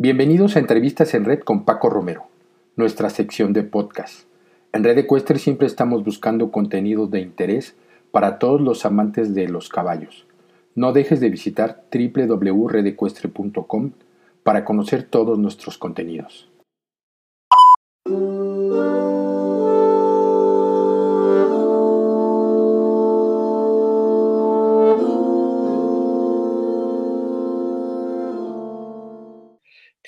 [0.00, 2.28] Bienvenidos a Entrevistas en Red con Paco Romero,
[2.76, 4.28] nuestra sección de podcast.
[4.72, 7.74] En Red Ecuestre siempre estamos buscando contenidos de interés
[8.12, 10.24] para todos los amantes de los caballos.
[10.76, 13.90] No dejes de visitar www.redecuestre.com
[14.44, 16.48] para conocer todos nuestros contenidos.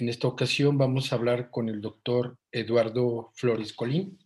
[0.01, 4.19] En esta ocasión vamos a hablar con el doctor Eduardo Flores Colín,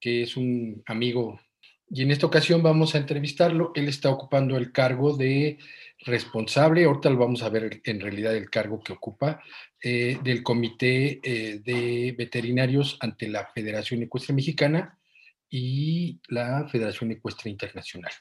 [0.00, 1.40] que es un amigo,
[1.88, 3.70] y en esta ocasión vamos a entrevistarlo.
[3.76, 5.58] Él está ocupando el cargo de
[6.00, 9.40] responsable, ahorita lo vamos a ver en realidad el cargo que ocupa,
[9.80, 14.98] eh, del Comité eh, de Veterinarios ante la Federación Ecuestre Mexicana
[15.48, 18.12] y la Federación Ecuestre Internacional.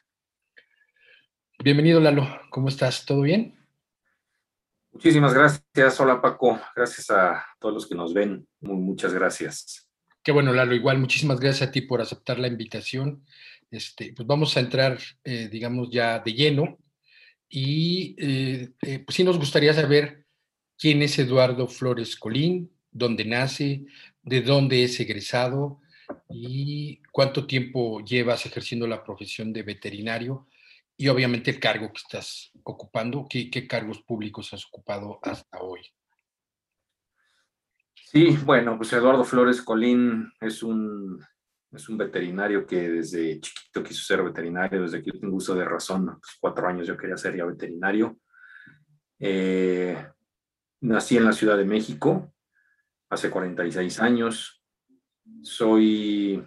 [1.63, 2.41] Bienvenido, Lalo.
[2.51, 3.07] ¿Cómo estás?
[3.07, 3.64] ¿Todo bien?
[4.95, 5.99] Muchísimas gracias.
[5.99, 6.57] Hola Paco.
[6.73, 8.47] Gracias a todos los que nos ven.
[8.61, 9.89] muchas gracias.
[10.23, 10.73] Qué bueno, Lalo.
[10.73, 13.25] Igual, muchísimas gracias a ti por aceptar la invitación.
[13.69, 16.77] Este, pues vamos a entrar, eh, digamos, ya de lleno.
[17.49, 20.25] Y eh, eh, pues sí nos gustaría saber
[20.77, 23.85] quién es Eduardo Flores Colín, dónde nace,
[24.23, 25.81] de dónde es egresado
[26.29, 30.47] y cuánto tiempo llevas ejerciendo la profesión de veterinario
[30.97, 35.81] y obviamente el cargo que estás ocupando, ¿qué, cargos públicos has ocupado hasta hoy?
[37.93, 41.19] Sí, bueno, pues Eduardo Flores Colín es un,
[41.71, 45.65] es un veterinario que desde chiquito quiso ser veterinario, desde que yo tengo uso de
[45.65, 48.17] razón, pues cuatro años yo quería ser ya veterinario.
[49.19, 49.97] Eh,
[50.81, 52.33] nací en la Ciudad de México
[53.09, 54.63] hace 46 años.
[55.41, 56.41] Soy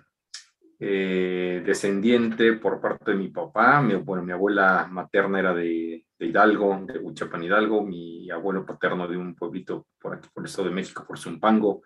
[0.81, 3.83] eh, descendiente por parte de mi papá.
[3.83, 9.17] Mi, bueno, mi abuela materna era de, Hidalgo, de Huichapan Hidalgo, mi abuelo paterno de
[9.17, 11.83] un pueblito por aquí, por el Estado de México, por Zumpango.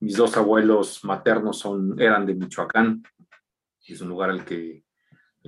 [0.00, 1.64] Mis dos abuelos maternos
[1.98, 3.02] eran de Michoacán.
[3.86, 4.84] Es un lugar al que,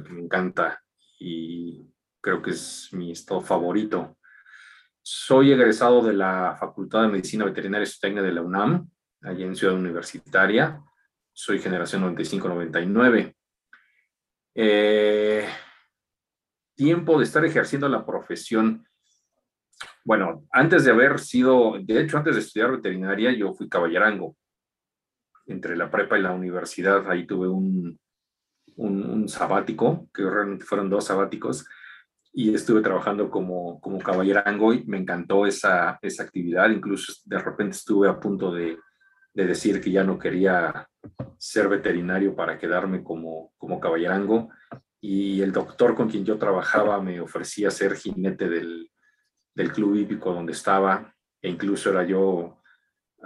[0.09, 0.83] me encanta
[1.19, 1.93] y
[2.23, 4.17] creo que es mi estado favorito.
[5.03, 8.89] Soy egresado de la Facultad de Medicina Veterinaria y de la UNAM,
[9.23, 10.83] allí en Ciudad Universitaria
[11.41, 13.35] soy generación 95-99.
[14.55, 15.49] Eh,
[16.75, 18.87] tiempo de estar ejerciendo la profesión.
[20.05, 24.37] Bueno, antes de haber sido, de hecho, antes de estudiar veterinaria, yo fui caballerango.
[25.47, 27.99] Entre la prepa y la universidad, ahí tuve un,
[28.77, 31.67] un, sabático, que realmente fueron dos sabáticos,
[32.35, 36.69] y estuve trabajando como, como caballerango y me encantó esa, esa actividad.
[36.69, 38.79] Incluso de repente estuve a punto de,
[39.41, 40.89] de decir que ya no quería
[41.39, 44.51] ser veterinario para quedarme como, como caballerango
[45.01, 48.91] y el doctor con quien yo trabajaba me ofrecía ser jinete del,
[49.55, 52.61] del club hípico donde estaba e incluso era yo,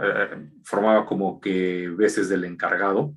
[0.01, 3.15] eh, formaba como que veces del encargado,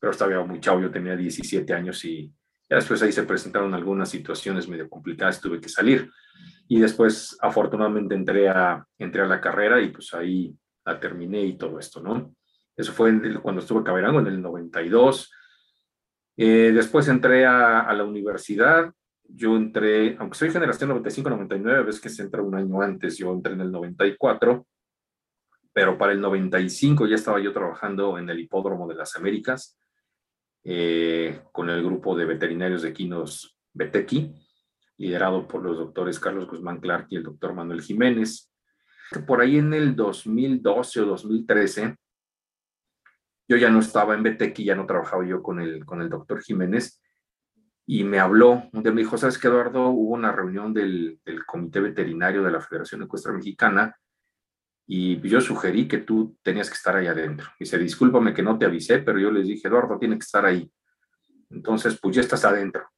[0.00, 2.32] pero estaba muy chavo, yo tenía 17 años y
[2.70, 6.10] ya después ahí se presentaron algunas situaciones medio complicadas, tuve que salir
[6.66, 11.58] y después afortunadamente entré a, entré a la carrera y pues ahí la terminé y
[11.58, 12.34] todo esto, ¿no?
[12.78, 13.12] Eso fue
[13.42, 15.32] cuando estuve en Caberango, en el 92.
[16.36, 18.94] Eh, después entré a, la universidad.
[19.24, 23.54] Yo entré, aunque soy generación 95-99, ves que se entra un año antes, yo entré
[23.54, 24.64] en el 94,
[25.72, 29.76] pero para el 95 ya estaba yo trabajando en el Hipódromo de las Américas
[30.62, 34.32] eh, con el grupo de veterinarios de Quinos Betequi,
[34.98, 38.52] liderado por los doctores Carlos Guzmán Clark y el doctor Manuel Jiménez.
[39.26, 41.96] Por ahí en el 2012 o 2013
[43.48, 46.42] yo ya no estaba en y ya no trabajaba yo con el, con el doctor
[46.42, 47.00] Jiménez
[47.86, 49.88] y me habló, un día me dijo, ¿sabes qué, Eduardo?
[49.88, 53.96] Hubo una reunión del, del Comité Veterinario de la Federación Ecuestre Mexicana
[54.86, 57.48] y yo sugerí que tú tenías que estar ahí adentro.
[57.58, 60.70] Dice, discúlpame que no te avisé, pero yo les dije, Eduardo, tiene que estar ahí.
[61.48, 62.90] Entonces, pues ya estás adentro.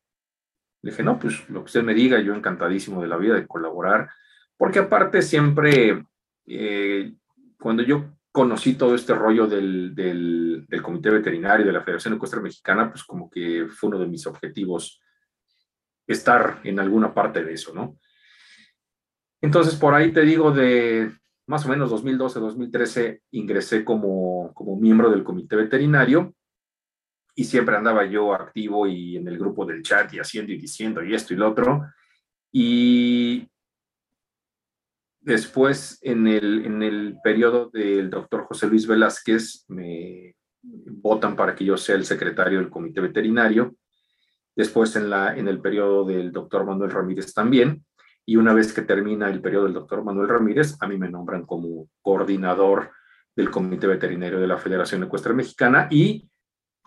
[0.83, 3.47] Le dije, no, pues lo que usted me diga, yo encantadísimo de la vida de
[3.47, 4.09] colaborar,
[4.57, 6.05] porque aparte siempre,
[6.47, 7.15] eh,
[7.59, 12.41] cuando yo conocí todo este rollo del, del, del, Comité Veterinario de la Federación Ecuestre
[12.41, 15.01] Mexicana, pues como que fue uno de mis objetivos
[16.07, 17.99] estar en alguna parte de eso, ¿no?
[19.41, 21.11] Entonces, por ahí te digo, de
[21.47, 26.35] más o menos 2012-2013 ingresé como, como miembro del Comité Veterinario
[27.35, 31.03] y siempre andaba yo activo y en el grupo del chat y haciendo y diciendo
[31.03, 31.87] y esto y lo otro.
[32.53, 33.49] Y
[35.21, 41.65] Después, en el, en el periodo del doctor José Luis Velázquez, me votan para que
[41.65, 43.75] yo sea el secretario del comité veterinario.
[44.57, 47.85] Después, en, la, en el periodo del doctor Manuel Ramírez también.
[48.27, 51.45] y una vez que termina el periodo del doctor Manuel Ramírez, a mí me nombran
[51.45, 52.91] como coordinador
[53.35, 56.29] del Comité Veterinario de la Federación Ecuestre Mexicana y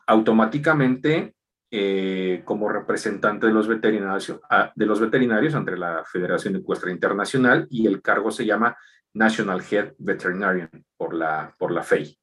[0.08, 1.36] automáticamente
[1.76, 7.66] eh, como representante de los, veterinarios, ah, de los veterinarios ante la Federación Ecuestre Internacional
[7.68, 8.78] y el cargo se llama
[9.12, 12.16] National Head Veterinarian por la, por la FEI.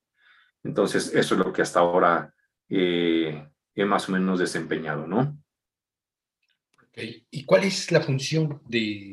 [0.62, 2.32] Entonces, eso es lo que hasta ahora
[2.68, 3.44] eh,
[3.74, 5.36] he más o menos desempeñado, ¿no?
[6.94, 9.10] ¿Y cuál es la función de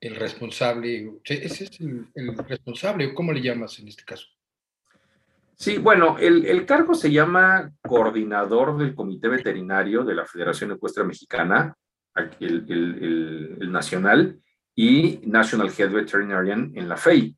[0.00, 1.20] responsable?
[1.22, 4.26] ¿Ese es el, el responsable o cómo le llamas en este caso?
[5.56, 11.76] Sí, bueno, el, cargo se llama coordinador del Comité Veterinario de la Federación Ecuestre Mexicana,
[12.40, 14.40] el, nacional,
[14.74, 17.36] y National Head Veterinarian en la FEI.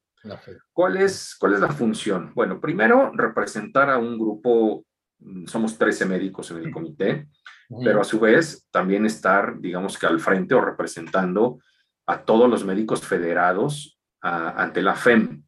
[0.73, 2.33] ¿Cuál, es, ¿Cuál es la función?
[2.35, 4.85] Bueno, primero, representar a un grupo,
[5.19, 7.29] mm, somos 13 médicos en el comité,
[7.85, 11.59] pero a su vez también estar, digamos que al frente o representando
[12.07, 15.45] a todos los médicos federados ante la FEM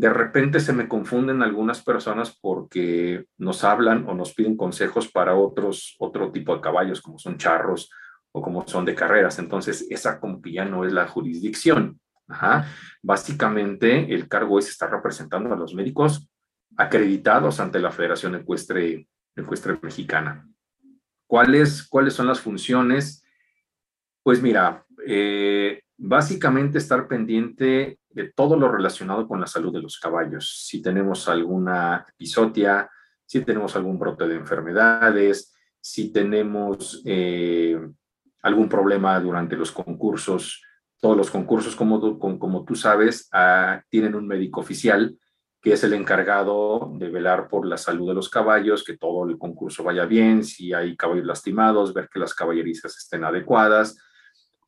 [0.00, 5.34] de repente se me confunden algunas personas porque nos hablan o nos piden consejos para
[5.34, 7.90] otros, otro tipo de caballos, como son charros
[8.32, 9.38] o como son de carreras.
[9.38, 12.00] Entonces, esa como ya no es la jurisdicción.
[13.02, 16.30] Básicamente, el cargo es estar representando a los médicos
[16.78, 19.06] acreditados ante la Federación Ecuestre,
[19.36, 20.48] Ecuestre Mexicana.
[21.26, 23.22] ¿Cuáles, ¿Cuáles son las funciones?
[24.22, 29.98] Pues mira, eh, básicamente estar pendiente de todo lo relacionado con la salud de los
[29.98, 30.64] caballos.
[30.66, 32.90] Si tenemos alguna episodia,
[33.24, 37.80] si tenemos algún brote de enfermedades, si tenemos eh,
[38.42, 40.62] algún problema durante los concursos.
[41.00, 45.16] Todos los concursos, como, como, tú sabes, ah, tienen un médico oficial
[45.62, 49.36] que es el encargado de velar por la salud de los caballos, que todo el
[49.36, 53.98] concurso vaya bien, si hay caballos lastimados, ver que las caballerizas estén adecuadas.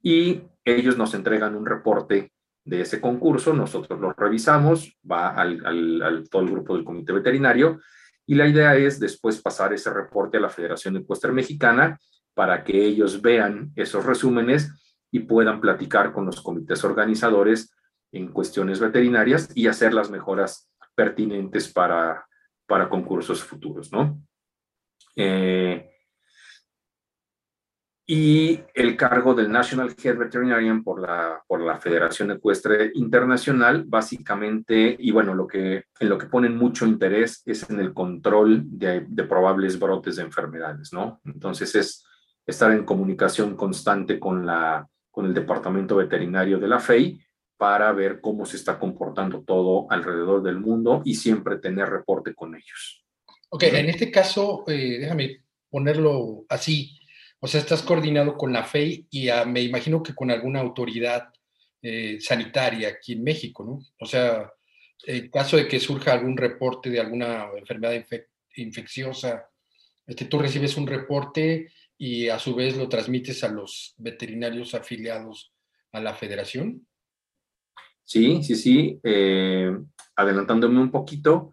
[0.02, 2.31] Y ellos nos entregan un reporte
[2.64, 7.80] de ese concurso, nosotros lo revisamos, va al, todo el grupo del comité veterinario
[8.26, 11.98] y la idea es después pasar ese reporte a la Federación Ecuestre Mexicana
[12.34, 14.70] para que ellos vean esos resúmenes
[15.10, 17.74] y puedan platicar con los comités organizadores
[18.12, 22.26] en cuestiones veterinarias y hacer las mejoras pertinentes para,
[22.66, 24.22] para concursos futuros, ¿no?
[25.16, 25.91] Eh,
[28.14, 34.94] y el cargo del National Head Veterinarian por la, por la Federación Ecuestre Internacional, básicamente,
[34.98, 39.06] y bueno, lo que, en lo que ponen mucho interés es en el control de,
[39.08, 41.22] de probables brotes de enfermedades, ¿no?
[41.24, 42.04] Entonces es
[42.44, 47.18] estar en comunicación constante con, la, con el Departamento Veterinario de la FEI
[47.56, 52.54] para ver cómo se está comportando todo alrededor del mundo y siempre tener reporte con
[52.56, 53.06] ellos.
[53.48, 55.38] Ok, en este caso, eh, déjame
[55.70, 56.98] ponerlo así
[57.44, 61.28] o sea, estás coordinado con la FEI y me imagino que con alguna autoridad
[61.82, 63.80] eh, sanitaria aquí en México, ¿no?
[63.98, 64.48] O sea,
[65.04, 68.00] en caso de que surja algún reporte de alguna enfermedad
[68.54, 69.50] infecciosa,
[70.06, 75.52] este, tú recibes un reporte y a su vez lo transmites a los veterinarios afiliados
[75.90, 76.86] a la federación.
[78.04, 79.00] Sí, sí, sí.
[79.02, 79.76] Eh,
[80.14, 81.50] adelantándome un poquito,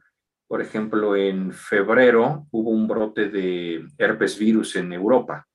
[0.47, 5.48] por ejemplo, en febrero hubo un brote de herpes virus en Europa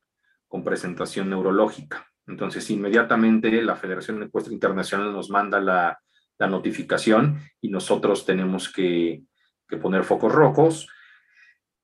[0.54, 2.06] con presentación neurológica.
[2.28, 5.98] Entonces, inmediatamente la Federación Ecuestre Internacional nos manda la,
[6.38, 9.24] notificación y nosotros tenemos que,
[9.82, 10.86] poner focos rojos.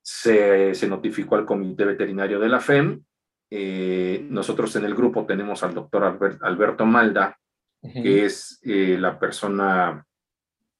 [0.01, 3.03] Se, notificó al Comité Veterinario de la FEM.
[3.49, 7.37] Eh, nosotros en el grupo tenemos al doctor Alberto Malda,
[7.81, 10.05] que es eh, la persona,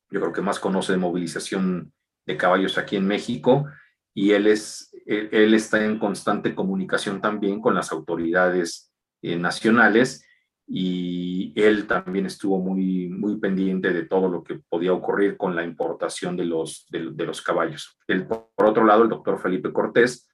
[0.10, 1.92] yo creo que más conoce de movilización
[2.26, 3.66] de caballos aquí en México
[4.14, 8.92] y él, es, él, está en constante comunicación también con las autoridades
[9.22, 10.26] eh, nacionales
[10.68, 15.64] y él también estuvo muy, muy pendiente de todo lo que podía ocurrir con la
[15.64, 17.98] importación de los, de, los caballos.
[18.30, 20.30] por otro lado, el doctor Felipe Cortés,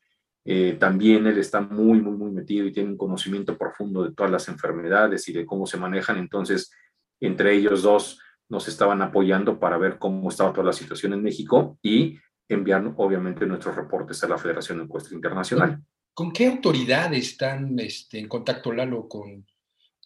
[0.46, 4.32] eh, también él está muy, muy, muy metido y tiene un conocimiento profundo de todas
[4.32, 6.18] las enfermedades y de cómo se manejan.
[6.18, 6.72] Entonces,
[7.20, 11.78] entre ellos dos nos estaban apoyando para ver cómo estaba toda la situación en México
[11.82, 12.18] y
[12.50, 15.82] enviar obviamente nuestros reportes a la Federación Ecuestre Internacional.
[16.14, 19.08] ¿Con qué autoridad están este, en contacto, Lalo?
[19.08, 19.46] ¿Con,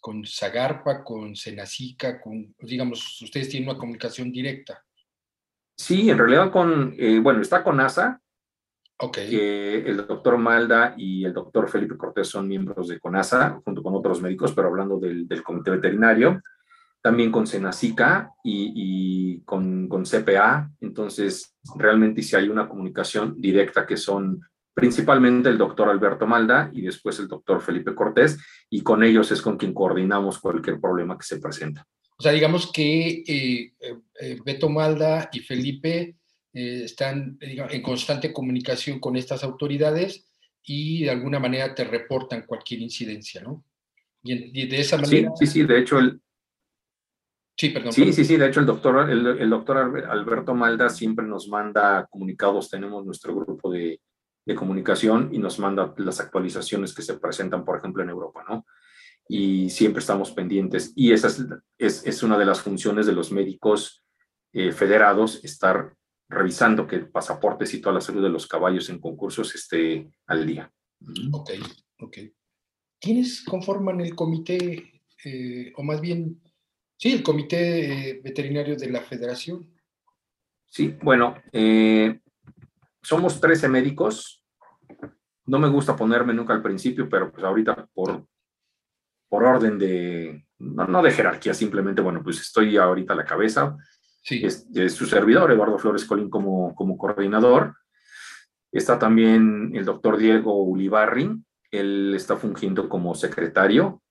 [0.00, 4.84] con Zagarpa, con Senacica, con, digamos, ustedes tienen una comunicación directa?
[5.76, 8.20] Sí, en realidad con, eh, bueno, está con ASA,
[8.98, 9.30] okay.
[9.30, 13.94] que el doctor Malda y el doctor Felipe Cortés son miembros de CONASA, junto con
[13.94, 16.42] otros médicos, pero hablando del, del comité veterinario
[17.02, 20.70] también con Senacica y, con, con, CPA.
[20.80, 24.40] Entonces, realmente si hay una comunicación directa que son
[24.72, 28.38] principalmente el doctor Alberto Malda y después el doctor Felipe Cortés,
[28.70, 31.86] y con ellos es con quien coordinamos cualquier problema que se presenta.
[32.16, 33.72] O sea, digamos que eh,
[34.20, 36.14] eh, Beto Malda y Felipe
[36.54, 40.28] eh, están en constante comunicación con estas autoridades
[40.64, 43.64] y de alguna manera te reportan cualquier incidencia, ¿no?
[44.22, 45.30] Y, de esa manera...
[45.36, 46.20] Sí, sí, sí, de hecho el...
[47.62, 47.92] Sí, perdón.
[47.92, 49.78] Sí, sí, sí, de hecho el doctor, el, el doctor
[50.10, 54.00] Alberto Malda siempre nos manda comunicados, tenemos nuestro grupo de,
[54.44, 58.66] de comunicación y nos manda las actualizaciones que se presentan, por ejemplo, en Europa, ¿no?
[59.28, 60.92] Y siempre estamos pendientes.
[60.96, 61.28] Y esa
[61.78, 64.04] es, es, una de las funciones de los médicos
[64.52, 65.94] eh, federados, estar
[66.28, 70.72] revisando que pasaportes y toda la salud de los caballos en concursos esté al día.
[71.30, 71.50] Ok,
[72.00, 72.18] ok.
[73.00, 76.40] ¿Quiénes conforman el comité, eh, o más bien,
[77.02, 79.68] sí, el comité eh, veterinario de la federación?
[80.68, 81.34] Sí, bueno,
[83.02, 84.44] somos 13 médicos.
[85.46, 88.24] No me gusta ponerme nunca al principio, pero pues ahorita por,
[89.28, 93.76] por orden de, no, de jerarquía, simplemente, bueno, pues estoy ahorita a la cabeza.
[94.22, 94.40] Sí.
[94.46, 97.74] Es, su servidor, Eduardo Flores Colín, como, como coordinador.
[98.70, 101.32] Está también el doctor Diego Ulibarri,
[101.72, 104.02] él está fungiendo como secretario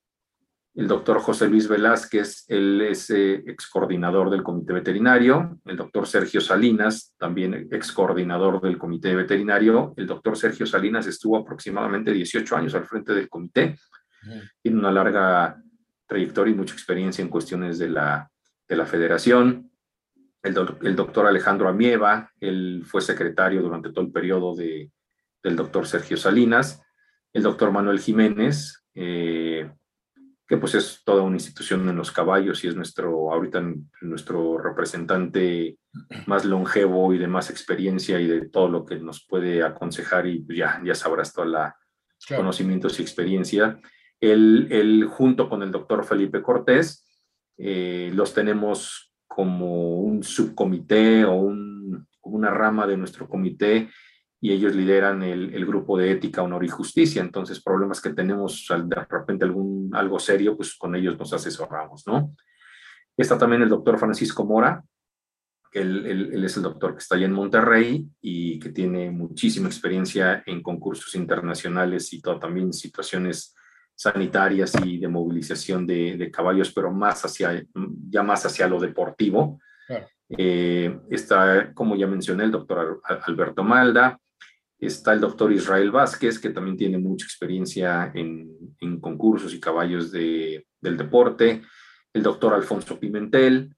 [0.73, 6.07] el doctor José Luis Velázquez, él es eh, ex coordinador del comité veterinario, el doctor
[6.07, 12.55] Sergio Salinas, también ex coordinador del comité veterinario, el doctor Sergio Salinas estuvo aproximadamente 18
[12.55, 13.75] años al frente del comité,
[14.61, 15.61] tiene una larga
[16.07, 18.29] trayectoria y mucha experiencia en cuestiones de la,
[18.67, 19.71] de la federación,
[20.43, 24.91] el, el, doctor Alejandro Amieva, él fue secretario durante todo el periodo de,
[25.43, 26.81] del doctor Sergio Salinas,
[27.33, 29.69] el doctor Manuel Jiménez, eh,
[30.51, 33.63] que pues es toda una institución en los caballos y es nuestro, ahorita
[34.01, 35.77] nuestro representante
[36.25, 40.45] más longevo y de más experiencia y de todo lo que nos puede aconsejar y
[40.53, 41.77] ya, ya sabrás toda la
[42.35, 43.79] conocimientos y experiencia.
[44.19, 47.07] Él, junto con el doctor Felipe Cortés,
[47.57, 53.89] eh, los tenemos como un subcomité o un, una rama de nuestro comité
[54.43, 57.21] y ellos lideran el, el, grupo de ética, honor y justicia.
[57.21, 62.35] Entonces, problemas que tenemos de repente algún, algo serio, pues con ellos nos asesoramos, ¿no?
[63.15, 64.83] Está también el doctor Francisco Mora,
[65.71, 69.67] que él, él, es el doctor que está allá en Monterrey y que tiene muchísima
[69.67, 73.55] experiencia en concursos internacionales y todo, también situaciones
[73.95, 77.63] sanitarias y de movilización de, de caballos, pero más hacia,
[78.09, 79.59] ya más hacia lo deportivo.
[80.29, 84.19] Eh, está, como ya mencioné, el doctor Alberto Malda,
[84.81, 88.49] Está el doctor Israel Vázquez, que también tiene mucha experiencia en,
[88.99, 91.61] concursos y caballos de, del deporte.
[92.11, 93.75] El doctor Alfonso Pimentel.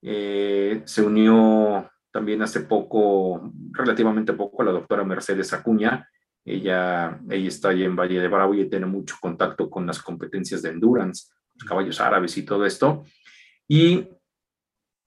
[0.00, 6.08] Eh, se unió también hace poco, relativamente poco, a la doctora Mercedes Acuña.
[6.44, 10.62] Ella, ella está allí en Valle de Bravo y tiene mucho contacto con las competencias
[10.62, 11.26] de endurance,
[11.56, 13.02] los caballos árabes y todo esto.
[13.66, 14.08] Y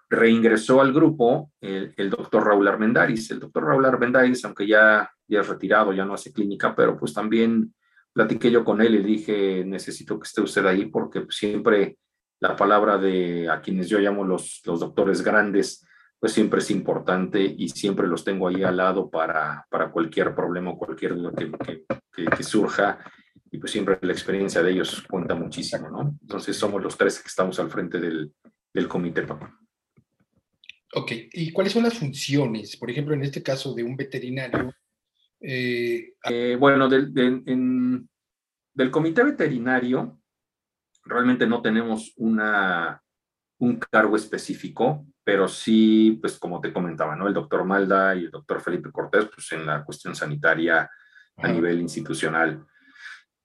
[0.10, 3.31] reingresó al grupo el, el doctor Raúl Armendáriz.
[3.31, 7.14] El doctor Raúl Armendáriz, aunque ya ya es retirado, ya no hace clínica, pero pues
[7.14, 7.74] también
[8.14, 11.98] platiqué yo con él y dije, necesito que esté usted ahí porque pues, siempre
[12.40, 15.86] la palabra de a quienes yo llamo los, los doctores grandes,
[16.20, 20.72] pues siempre es importante y siempre los tengo ahí al lado para, para cualquier problema
[20.72, 23.00] o cualquier duda que, que, surja.
[23.52, 26.18] Y pues siempre la experiencia de ellos cuenta muchísimo, ¿no?
[26.22, 28.34] Entonces somos los tres que estamos al frente del,
[28.74, 29.58] del comité, papá.
[30.94, 34.74] Ok, ¿y cuáles son las funciones, por ejemplo, en este caso de un veterinario
[35.41, 40.19] eh, eh, bueno, del, del, comité veterinario
[41.05, 43.01] realmente no tenemos una,
[43.60, 47.27] un cargo específico, pero sí, pues como te comentaba, ¿no?
[47.27, 50.89] El doctor Malda y el doctor Felipe Cortés, pues en la cuestión sanitaria
[51.38, 52.65] a nivel institucional.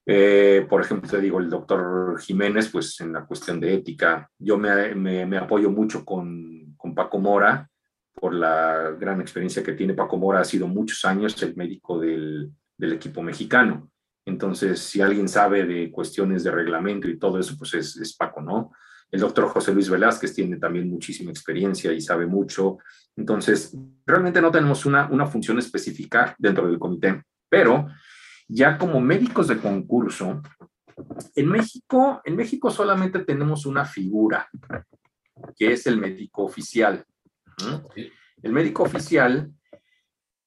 [0.07, 4.29] Eh, por ejemplo, te digo, el doctor Jiménez, pues en la cuestión de ética.
[4.39, 7.69] Yo me, me, me apoyo mucho con, con Paco Mora,
[8.15, 12.53] por la gran experiencia que tiene Paco Mora, ha sido muchos años el médico del,
[12.79, 13.91] equipo mexicano.
[14.27, 18.41] Entonces, si alguien sabe de cuestiones de reglamento y todo eso, pues es, es, Paco,
[18.41, 18.73] ¿no?
[19.11, 22.79] El doctor José Luis Velázquez tiene también muchísima experiencia y sabe mucho.
[23.17, 27.87] Entonces, realmente no tenemos una, una función específica dentro del comité, pero
[28.49, 30.43] ya como médicos de concurso,
[31.35, 34.49] en México, en México solamente tenemos una figura,
[35.57, 37.05] que es el médico oficial.
[38.43, 39.51] El médico oficial,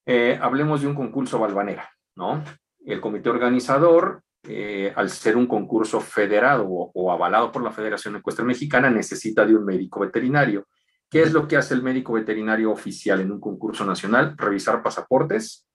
[0.06, 2.42] eh, hablemos de un concurso balvanera, ¿no?
[2.84, 8.44] El comité organizador, eh, al ser un concurso federado o, avalado por la Federación Ecuestre
[8.44, 10.66] Mexicana, necesita de un médico veterinario.
[11.10, 14.34] ¿Qué es lo que hace el médico veterinario oficial en un concurso nacional?
[14.36, 15.66] Revisar pasaportes,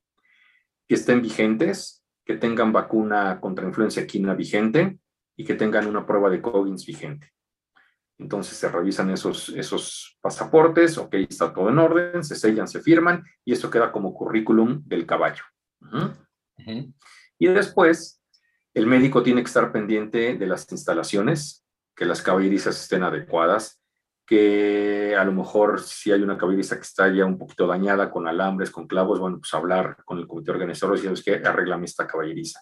[0.87, 4.97] que estén vigentes, que tengan vacuna contra influencia equina vigente
[5.35, 7.31] y que tengan una prueba de Coggins vigente.
[8.23, 13.21] Entonces se revisan esos, esos pasaportes, ok, está todo en orden, se sellan, se firman
[13.43, 15.43] y eso queda como currículum del caballo.
[17.37, 18.23] Y después,
[18.73, 23.81] el médico tiene que estar pendiente de las instalaciones, que las caballerizas estén adecuadas,
[24.25, 28.25] que a lo mejor si hay una caballeriza que está ya un poquito dañada con
[28.25, 32.07] alambres, con clavos, bueno, pues hablar con el comité organizador y decirles que arreglame esta
[32.07, 32.61] caballeriza.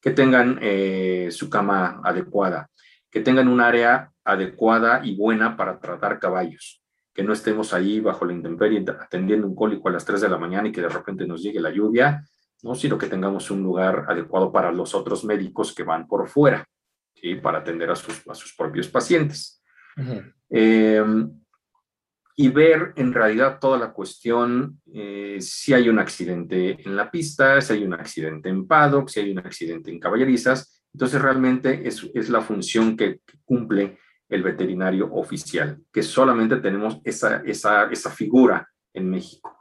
[0.00, 2.70] Que tengan eh, su cama adecuada,
[3.10, 6.82] que tengan un área adecuada y buena para tratar caballos,
[7.14, 10.38] que no estemos ahí bajo la intemperie atendiendo un cólico a las 3 de la
[10.38, 12.24] mañana y que de repente nos llegue la lluvia,
[12.62, 12.74] ¿no?
[12.74, 16.64] sino que tengamos un lugar adecuado para los otros médicos que van por fuera,
[17.14, 17.34] ¿sí?
[17.36, 19.62] para atender a sus, a sus propios pacientes.
[20.48, 21.30] Em,
[22.34, 27.60] y ver en realidad toda la cuestión, eh, si hay un accidente en la pista,
[27.60, 30.82] si hay un accidente en paddock, si hay un accidente en caballerizas.
[30.94, 33.98] Entonces realmente es, es la función que, cumple
[34.32, 39.58] el veterinario oficial, que solamente tenemos esa, esa, esa figura en México.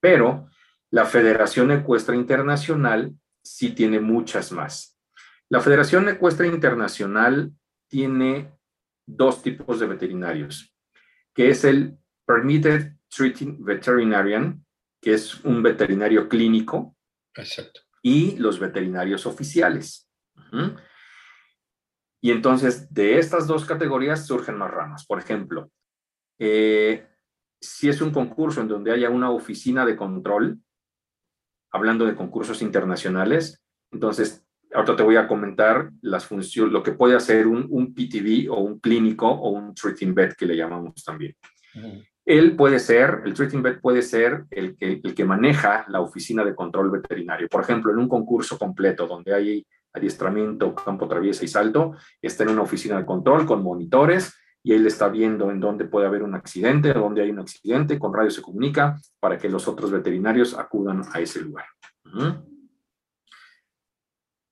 [0.00, 0.48] Pero
[0.90, 4.96] la Federación Ecuestre Internacional sí tiene muchas más.
[5.50, 7.52] La Federación Ecuestre Internacional
[7.88, 8.52] tiene
[9.06, 10.72] dos tipos de veterinarios,
[11.34, 14.64] que es el Permitted Treating Veterinarian,
[15.00, 16.96] que es un veterinario clínico,
[17.34, 17.80] Exacto.
[18.00, 20.08] y los veterinarios oficiales.
[22.24, 25.04] Y entonces, de estas dos categorías surgen más ramas.
[25.04, 25.70] Por ejemplo,
[26.38, 27.06] eh,
[27.60, 30.58] si es un concurso en donde haya una oficina de control,
[31.70, 33.62] hablando de concursos internacionales,
[33.92, 38.50] entonces ahorita te voy a comentar las funciones, lo que puede hacer un, un PTV
[38.50, 41.36] o un clínico o un treating vet que le llamamos también.
[42.24, 46.42] Él puede ser, el treating vet puede ser el que, el que maneja la oficina
[46.42, 47.48] de control veterinario.
[47.50, 52.50] Por ejemplo, en un concurso completo donde hay adiestramiento, campo traviesa y salto, está en
[52.50, 56.34] una oficina de control con monitores y él está viendo en dónde puede haber un
[56.34, 61.02] accidente, dónde hay un accidente, con radio se comunica para que los otros veterinarios acudan
[61.12, 61.66] a ese lugar.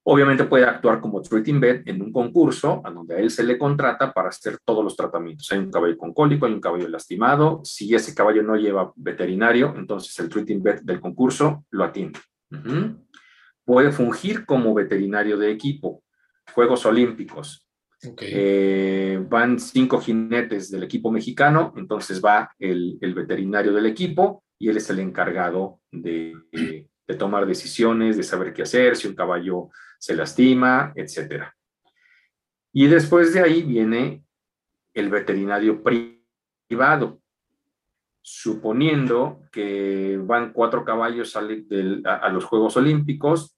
[0.05, 3.57] Obviamente puede actuar como treating vet en un concurso a donde a él se le
[3.57, 5.51] contrata para hacer todos los tratamientos.
[5.53, 7.61] Hay un caballo con cólico, hay un caballo lastimado.
[7.63, 12.19] Si ese caballo no lleva veterinario, entonces el treating vet del concurso lo atiende.
[13.73, 16.05] Puede fungir como veterinario de equipo.
[16.53, 17.67] Juegos Olímpicos.
[18.21, 24.77] Eh, van cinco jinetes del equipo mexicano, entonces va el, veterinario del equipo y él
[24.77, 30.15] es el encargado de, de tomar decisiones, de saber qué hacer, si un caballo se
[30.17, 31.45] lastima, etc.
[32.75, 34.23] Y después de ahí viene
[34.93, 37.23] el veterinario privado.
[38.21, 43.57] Suponiendo que van cuatro caballos a, los Juegos Olímpicos,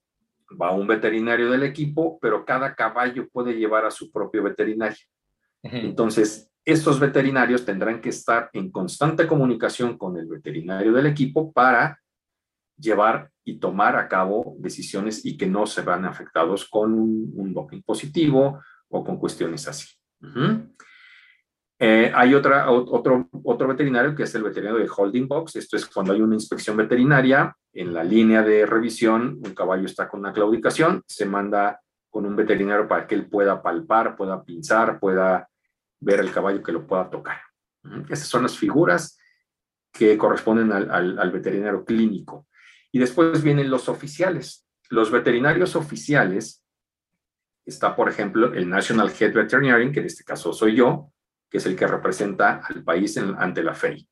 [0.59, 4.97] va un veterinario del equipo, pero cada caballo puede llevar a su propio veterinario.
[5.63, 11.99] Entonces, estos veterinarios tendrán que estar en constante comunicación con el veterinario del equipo para
[12.77, 17.81] llevar y tomar a cabo decisiones y que no se van afectados con un, doping
[17.81, 19.87] positivo o con cuestiones así.
[21.77, 25.55] Eh, hay otra, otro, otro veterinario que es el veterinario de holding box.
[25.57, 30.07] Esto es cuando hay una inspección veterinaria en la línea de revisión, un caballo está
[30.07, 34.97] con una claudicación, se manda con un veterinario para que él pueda palpar, pueda pinzar,
[34.97, 35.49] pueda
[35.99, 37.37] ver el caballo que lo pueda tocar.
[38.09, 39.19] Esas son las figuras
[39.91, 42.47] que corresponden al, veterinario clínico.
[42.93, 44.65] Y después vienen los oficiales.
[44.89, 46.63] Los veterinarios oficiales,
[47.65, 51.11] está por ejemplo el National Head Veterinarian, que en este caso soy yo,
[51.49, 54.07] que es el que representa al país ante la FEI.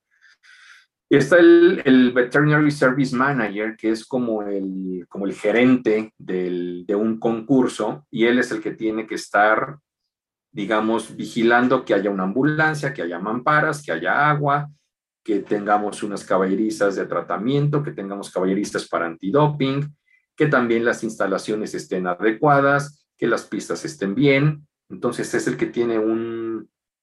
[1.18, 8.08] Está el, Veterinary Service Manager, que es como el, como el gerente de un concurso,
[8.10, 9.78] y él es el que tiene que estar,
[10.52, 14.72] digamos, vigilando que haya una ambulancia, que haya mamparas, que haya agua,
[15.24, 19.96] que tengamos unas caballerizas de tratamiento, que tengamos caballerizas para antidoping,
[20.36, 24.68] que también las instalaciones estén adecuadas, que las pistas estén bien.
[24.90, 26.00] Entonces es el que tiene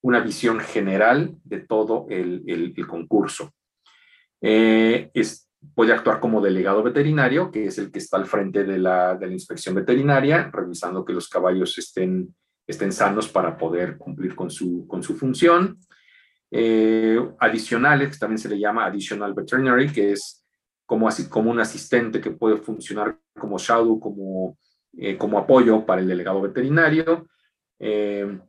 [0.02, 3.52] una visión general de todo el, concurso.
[4.40, 5.10] Eh,
[5.74, 9.74] puede actuar como delegado veterinario, que es el que está al frente de la, inspección
[9.74, 12.34] veterinaria, revisando que los caballos estén,
[12.66, 15.78] estén sanos para poder cumplir con su, con su función
[16.50, 20.44] eh, adicionales, que también se le llama additional veterinary, que es
[20.86, 24.58] como, así, como un asistente que puede funcionar como shadow, como,
[24.96, 27.28] eh, como apoyo para el delegado veterinario.
[27.78, 28.40] Eh,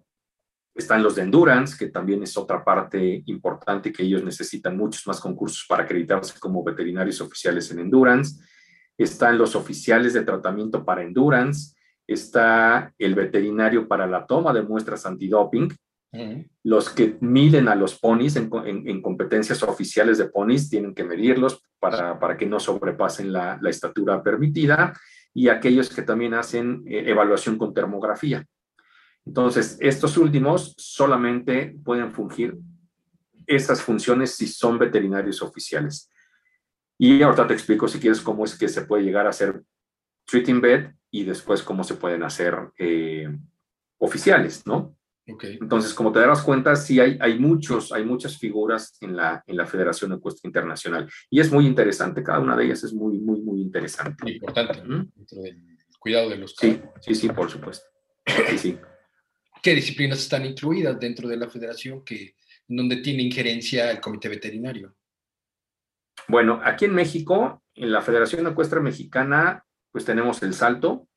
[0.74, 5.20] están los de endurance, que también es otra parte importante que ellos necesitan muchos más
[5.20, 8.42] concursos para acreditarse como veterinarios oficiales en endurance.
[8.98, 11.76] están los oficiales de tratamiento para endurance,
[12.08, 15.70] está el veterinario para la toma de muestras antidoping,
[16.64, 22.20] los que miden a los ponis en, competencias oficiales de ponis tienen que medirlos para,
[22.20, 24.94] para que no sobrepasen la, la, estatura permitida
[25.34, 28.46] y aquellos que también hacen eh, evaluación con termografía.
[29.32, 32.58] Entonces, estos últimos solamente pueden fungir
[33.48, 36.10] esas funciones si son veterinarios oficiales.
[36.98, 39.64] Y ahorita te explico, si quieres, cómo es que se puede llegar a hacer
[40.26, 43.34] treating bed y después cómo se pueden hacer eh,
[44.00, 44.98] oficiales, ¿no?
[45.26, 49.56] Entonces, como te darás cuenta, sí hay, hay, muchos, hay muchas figuras en la, en
[49.56, 53.40] la Federación Ecuestre Internacional y es muy interesante, cada una de ellas es muy, muy,
[53.40, 54.24] muy interesante.
[54.24, 57.86] Muy importante, dentro del cuidado de los Sí, sí, sí, por supuesto.
[58.50, 58.78] Sí, sí.
[59.62, 62.36] ¿Qué disciplinas están incluidas dentro de la federación que,
[62.68, 64.96] donde tiene injerencia el comité veterinario?
[66.28, 71.08] Bueno, aquí en México, en la Federación Ecuestre Mexicana, pues tenemos el salto,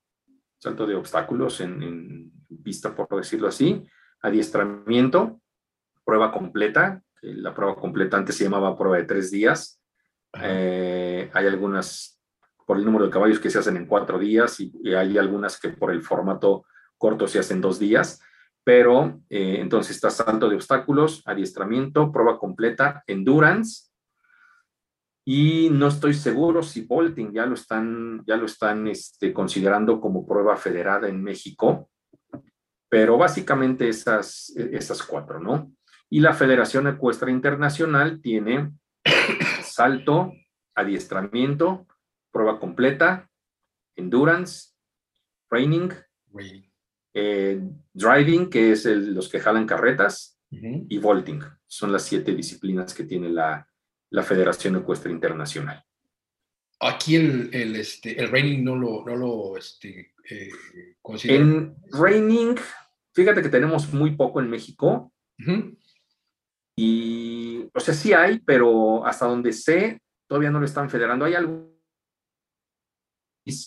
[0.58, 3.86] salto de obstáculos en, en pista, por decirlo así,
[4.20, 5.40] adiestramiento,
[6.04, 7.02] prueba completa,
[7.32, 9.80] la prueba completa antes se llamaba prueba de tres días.
[10.42, 12.20] Eh, hay algunas
[12.66, 15.68] por el número de caballos que se hacen en cuatro días y, hay algunas que
[15.68, 16.64] por el formato
[16.96, 18.20] corto se hacen dos días.
[18.64, 23.90] Pero eh, entonces está salto de obstáculos, adiestramiento, prueba completa, endurance.
[25.26, 30.26] Y no estoy seguro si Bolting ya lo están, ya lo están este, considerando como
[30.26, 31.90] prueba federada en México.
[32.88, 35.72] Pero básicamente esas, esas cuatro, ¿no?
[36.10, 38.72] Y la Federación Ecuestre Internacional tiene
[39.62, 40.32] salto,
[40.74, 41.86] adiestramiento,
[42.30, 43.28] prueba completa,
[43.96, 44.72] endurance,
[45.48, 45.90] training,
[47.14, 47.60] eh,
[47.92, 51.42] driving, que es los que jalan carretas, y vaulting.
[51.66, 53.66] Son las siete disciplinas que tiene la,
[54.10, 55.82] la Federación Ecuestre Internacional.
[56.80, 60.50] Aquí el, el, este, el reining no lo, no lo este, eh,
[61.24, 62.56] En reining,
[63.14, 65.12] Fíjate que tenemos muy poco en México.
[66.76, 71.24] Y, o sea, sí hay, pero hasta donde sé, todavía no lo están federando.
[71.24, 71.72] Hay algo,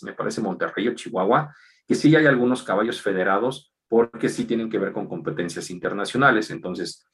[0.02, 1.56] me parece Monterrey o Chihuahua,
[1.88, 6.52] que sí hay algunos caballos federados porque sí tienen que ver con competencias internacionales.
[6.52, 7.06] Entonces,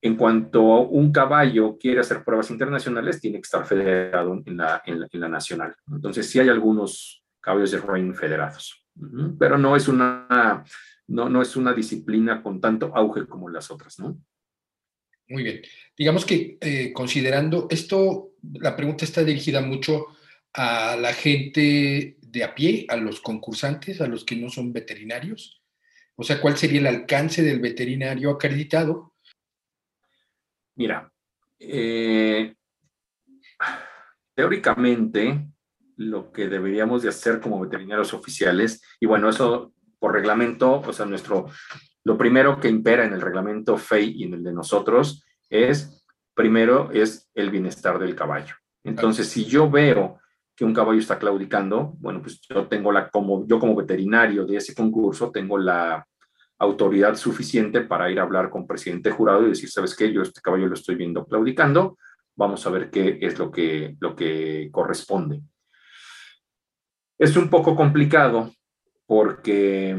[0.00, 5.20] en cuanto un caballo quiere hacer pruebas internacionales, tiene que estar federado en la, en
[5.20, 5.74] la, nacional.
[5.90, 8.86] Entonces, sí hay algunos caballos de reining federados,
[9.38, 10.64] pero no es una
[11.08, 14.20] no, no es una disciplina con tanto auge como las otras, ¿no?
[15.28, 15.62] Muy bien.
[15.96, 20.06] Digamos que eh, considerando esto, la pregunta está dirigida mucho
[20.54, 25.62] a la gente de a pie, a los concursantes, a los que no son veterinarios.
[26.16, 29.14] O sea, ¿cuál sería el alcance del veterinario acreditado?
[30.76, 31.12] Mira,
[31.58, 32.54] eh,
[34.34, 35.48] teóricamente
[35.96, 41.06] lo que deberíamos de hacer como veterinarios oficiales, y bueno, eso por reglamento, o sea,
[41.06, 41.50] nuestro,
[42.04, 46.90] lo primero que impera en el reglamento FEI y en el de nosotros es, primero,
[46.92, 48.54] es el bienestar del caballo.
[48.84, 50.20] Entonces, si yo veo
[50.58, 54.56] que un caballo está claudicando, bueno, pues yo tengo la, como, yo como veterinario de
[54.56, 56.04] ese concurso, tengo la
[56.58, 60.12] autoridad suficiente para ir a hablar con presidente jurado y decir, ¿sabes qué?
[60.12, 61.96] Yo este caballo lo estoy viendo claudicando,
[62.34, 65.42] vamos a ver qué es lo que, lo que corresponde.
[67.16, 68.52] Es un poco complicado
[69.06, 69.96] porque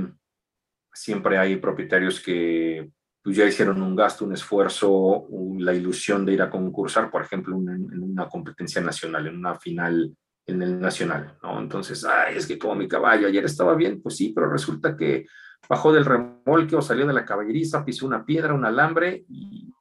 [0.91, 2.91] siempre hay propietarios que
[3.23, 5.25] pues, ya hicieron un gasto, un esfuerzo,
[5.57, 10.13] la ilusión de ir a concursar, por ejemplo, en una competencia nacional, en una final
[10.49, 11.59] en el nacional, ¿no?
[11.59, 15.25] Entonces, ay, es que como mi caballo ayer estaba bien, pues sí, pero resulta que
[15.67, 19.71] bajó del remolque o salió de la caballeriza, pisó una piedra, un alambre y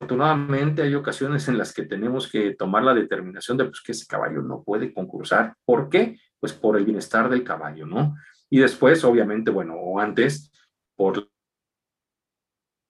[0.00, 4.06] afortunadamente hay ocasiones en las que tenemos que tomar la determinación de pues, que ese
[4.06, 5.54] caballo no puede concursar.
[5.64, 6.16] ¿Por qué?
[6.40, 8.16] pues por el bienestar del caballo, ¿no?
[8.48, 10.50] Y después, obviamente, bueno, o antes,
[10.96, 11.28] por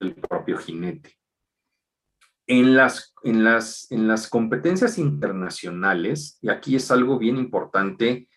[0.01, 1.20] el propio jinete.
[2.53, 8.29] En las, en las, en las competencias internacionales, y aquí es algo bien importante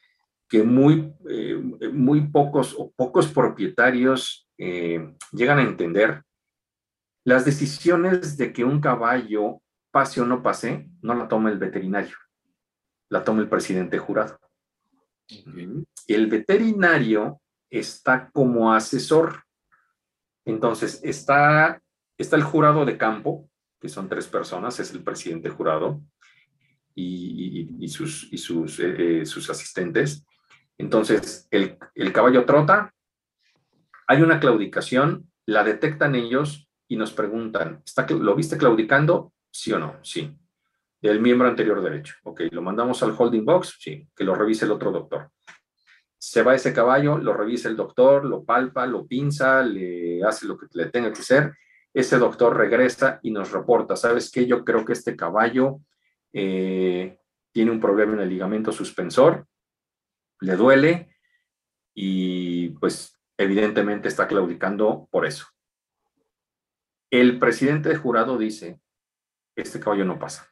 [0.48, 1.56] que muy, eh,
[1.92, 6.22] muy pocos o pocos propietarios eh, llegan a entender,
[7.26, 12.16] las decisiones de que un caballo pase o no pase, no la toma el veterinario,
[13.10, 14.38] la toma el presidente jurado.
[16.06, 19.44] El veterinario está como asesor.
[20.46, 21.82] Entonces, está,
[22.16, 23.50] está el jurado de campo,
[23.84, 26.02] que son tres personas, es el presidente jurado
[26.96, 30.26] y, sus, y sus, eh, eh, sus asistentes.
[30.78, 31.78] Entonces, el,
[32.14, 32.94] caballo trota,
[34.08, 39.34] hay una claudicación, la detectan ellos y nos preguntan, ¿está, ¿lo viste claudicando?
[39.52, 40.34] Sí o no, sí.
[41.02, 42.16] del miembro anterior derecho.
[42.24, 45.30] Ok, lo mandamos al holding box, sí, que lo revise el otro doctor.
[46.18, 50.58] Se va ese caballo, lo revisa el doctor, lo palpa, lo pinza, le hace lo
[50.58, 51.52] que le tenga que hacer.
[51.94, 54.46] Ese doctor regresa y nos reporta, ¿sabes qué?
[54.48, 55.82] Yo creo que este caballo
[56.34, 57.20] eh,
[57.52, 59.48] tiene un problema en el ligamento suspensor,
[60.40, 61.16] le duele
[61.94, 65.48] y pues evidentemente está claudicando por eso.
[67.12, 68.82] El presidente de jurado dice,
[69.56, 70.52] este caballo no pasa.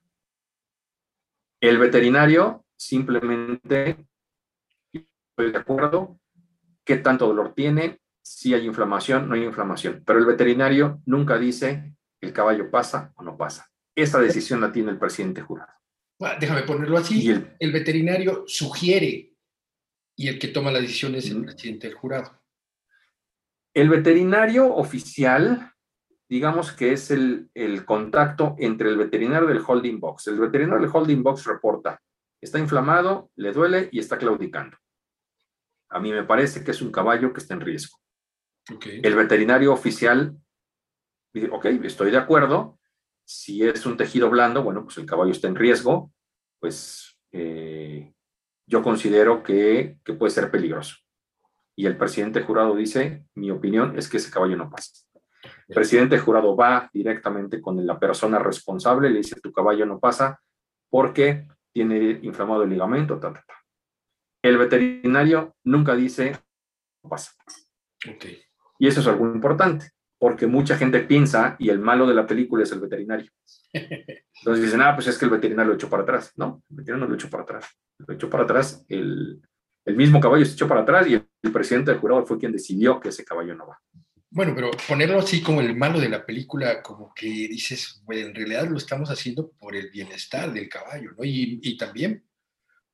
[1.59, 4.07] El veterinario simplemente,
[4.91, 6.19] estoy de acuerdo,
[6.83, 11.95] qué tanto dolor tiene, si hay inflamación, no hay inflamación, pero el veterinario nunca dice
[12.21, 13.67] el caballo pasa o no pasa.
[13.95, 15.73] Esa decisión la tiene el presidente jurado.
[16.39, 17.29] déjame ponerlo así.
[17.29, 19.33] El, el, veterinario sugiere
[20.15, 22.41] y el que toma la decisión es el presidente del jurado.
[23.73, 25.71] El veterinario oficial
[26.31, 27.49] digamos que es el,
[27.85, 30.27] contacto entre el veterinario del holding box.
[30.27, 32.01] El veterinario del holding box reporta,
[32.39, 34.77] está inflamado, le duele y está claudicando.
[35.89, 37.99] A mí me parece que es un caballo que está en riesgo.
[39.03, 40.37] El veterinario oficial
[41.33, 42.79] dice, ok, estoy de acuerdo.
[43.25, 46.11] Si es un tejido blando, bueno, pues el caballo está en riesgo,
[46.59, 48.13] pues eh,
[48.65, 50.97] yo considero que, que puede ser peligroso.
[51.75, 54.91] Y el presidente jurado dice, mi opinión es que ese caballo no pasa.
[55.67, 60.39] El presidente jurado va directamente con la persona responsable, le dice, tu caballo no pasa
[60.89, 63.53] porque tiene inflamado el ligamento, ta, ta, ta.
[64.43, 66.37] El veterinario nunca dice,
[67.03, 67.31] no pasa.
[68.15, 68.41] Okay.
[68.81, 72.63] Y eso es algo importante, porque mucha gente piensa y el malo de la película
[72.63, 73.31] es el veterinario.
[73.73, 76.33] Entonces dicen, ah, pues es que el veterinario lo echó para atrás.
[76.35, 77.67] No, el veterinario no lo echó para atrás.
[77.99, 79.39] Lo echó para atrás, el,
[79.85, 82.51] el mismo caballo se echó para atrás y el, el presidente del jurado fue quien
[82.51, 83.79] decidió que ese caballo no va.
[84.31, 88.33] Bueno, pero ponerlo así como el malo de la película, como que dices, bueno, en
[88.33, 91.23] realidad lo estamos haciendo por el bienestar del caballo, ¿no?
[91.23, 92.25] Y, también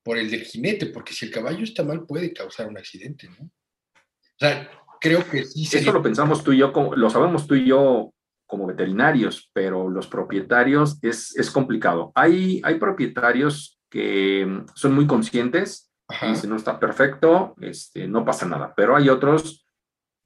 [0.04, 3.46] por el del jinete, porque si el caballo está mal puede causar un accidente, ¿no?
[3.46, 5.68] O sea, creo que sí.
[5.72, 8.14] Eso lo pensamos tú y yo, lo sabemos tú y yo
[8.46, 12.12] como veterinarios, pero los propietarios es, es complicado.
[12.16, 15.88] Hay, hay propietarios que son muy conscientes,
[16.32, 19.66] y si no está perfecto, este, no pasa nada, pero hay otros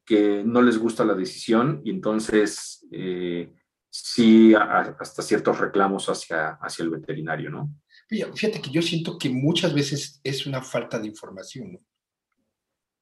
[0.05, 3.51] que no les gusta la decisión y entonces eh,
[3.89, 7.73] sí hasta ciertos reclamos hacia, hacia el veterinario, ¿no?
[8.07, 11.79] Fíjate que yo siento que muchas veces es una falta de información, ¿no?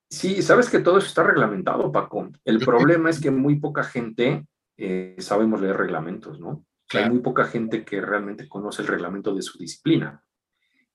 [0.10, 2.30] Sí, sabes que todo eso está reglamentado, Paco.
[2.44, 4.46] El problema es que muy poca gente
[4.78, 6.66] eh, sabemos leer reglamentos, ¿no?
[6.94, 10.24] Hay muy poca gente que realmente conoce el reglamento de su disciplina.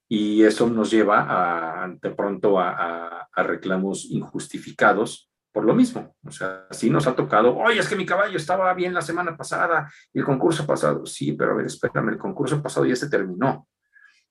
[0.08, 6.16] Y eso nos lleva a, de pronto a, a reclamos injustificados por lo mismo.
[6.26, 9.36] O sea, sí nos ha tocado, oye, es que mi caballo estaba bien la semana
[9.36, 11.06] pasada y el concurso pasado.
[11.06, 13.68] Sí, pero a ver, espérame, el concurso pasado ya se terminó.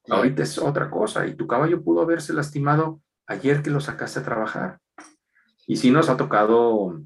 [0.09, 2.99] Ahorita es otra cosa y tu caballo pudo haberse lastimado
[3.33, 4.79] ayer que lo sacaste a trabajar.
[5.67, 7.01] Y sí nos ha tocado,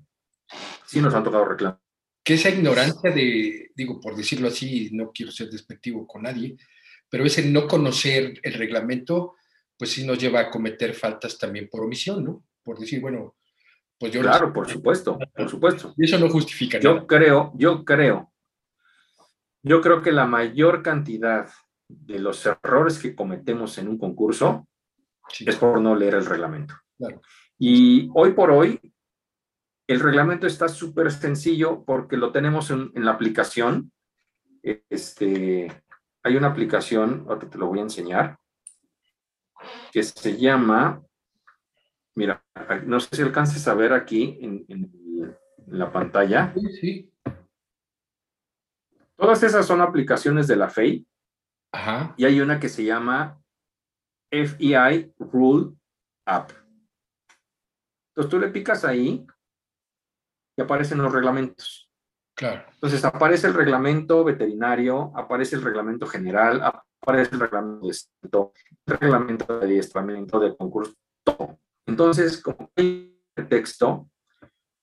[0.86, 1.80] sí nos han tocado reclamos.
[2.24, 6.58] Que esa ignorancia de, digo, por decirlo así, no quiero ser despectivo con nadie,
[7.10, 9.36] pero ese no conocer el reglamento,
[9.78, 12.44] pues sí nos lleva a cometer faltas también por omisión, ¿no?
[12.64, 13.38] Por decir, bueno,
[13.98, 15.94] pues claro, por supuesto, por supuesto.
[15.98, 17.08] Y eso no justifica yo nada.
[17.08, 18.32] creo, yo creo,
[19.64, 21.50] yo creo que la mayor cantidad
[21.88, 24.68] de los errores que cometemos en un concurso
[25.40, 26.76] es por no leer el reglamento.
[27.58, 28.80] Y hoy por hoy,
[29.88, 33.92] el reglamento está súper sencillo porque lo tenemos en, en, la aplicación.
[34.64, 35.84] Este,
[36.24, 38.38] hay una aplicación, ahora te lo voy a enseñar,
[39.92, 41.08] que se llama
[42.18, 42.44] Mira,
[42.88, 44.66] no sé si alcances a ver aquí en,
[45.68, 46.52] la pantalla.
[46.56, 47.14] Sí, sí.
[49.16, 51.06] Todas esas son aplicaciones de la FEI.
[51.72, 52.16] Ajá.
[52.18, 53.40] Y hay una que se llama
[54.30, 55.76] FEI Rule
[56.26, 56.52] App.
[58.10, 59.26] Entonces tú le picas ahí
[60.58, 61.90] y aparecen los reglamentos.
[62.36, 62.66] Claro.
[62.74, 66.62] Entonces aparece el reglamento veterinario, aparece el reglamento general,
[67.02, 67.88] aparece el reglamento
[68.22, 68.52] de
[68.86, 71.60] el reglamento de adiestramiento de concurso, todo.
[71.88, 74.10] Entonces, como hay texto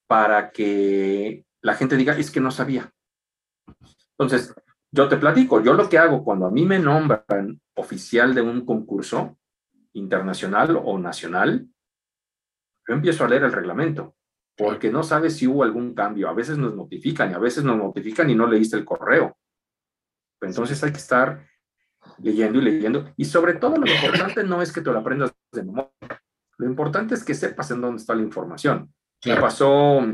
[0.06, 2.92] para que la gente diga, es que no sabía.
[4.18, 4.54] Entonces,
[4.94, 8.64] yo te platico, yo lo que hago cuando a mí me nombran oficial de un
[8.64, 9.36] concurso
[9.94, 11.66] internacional o nacional,
[12.86, 14.14] yo empiezo a leer el reglamento,
[14.56, 16.28] porque no sabes si hubo algún cambio.
[16.28, 19.36] A veces nos notifican y a veces nos notifican y no leíste el correo.
[20.40, 21.44] Entonces hay que estar
[22.18, 23.12] leyendo y leyendo.
[23.16, 25.90] Y sobre todo lo importante no es que te lo aprendas de memoria.
[26.56, 28.94] Lo importante es que sepas en dónde está la información.
[29.24, 30.06] Me pasó,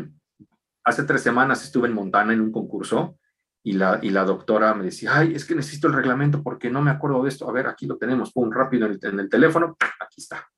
[0.85, 3.19] hace tres semanas estuve en Montana en un concurso
[3.62, 6.81] y la, y la doctora me decía, ay, es que necesito el reglamento porque no
[6.81, 7.49] me acuerdo de esto.
[7.49, 10.49] A ver, aquí lo tenemos, pum, rápido en el, teléfono, aquí está.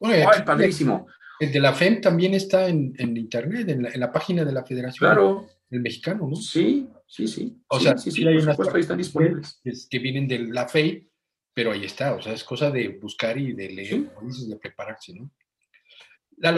[0.00, 1.06] ay, padrísimo.
[1.38, 5.06] El de la FEM también está en, internet, en la, página de la Federación.
[5.06, 5.46] Claro.
[5.68, 6.36] El mexicano, ¿no?
[6.36, 7.60] Sí, sí, sí.
[7.68, 9.60] O sea, sí, sí, hay unas ahí están disponibles.
[9.90, 11.10] Que, vienen de la FEI,
[11.52, 12.14] pero ahí está.
[12.14, 14.10] O sea, es cosa de buscar y de leer,
[14.48, 15.30] de prepararse, ¿no?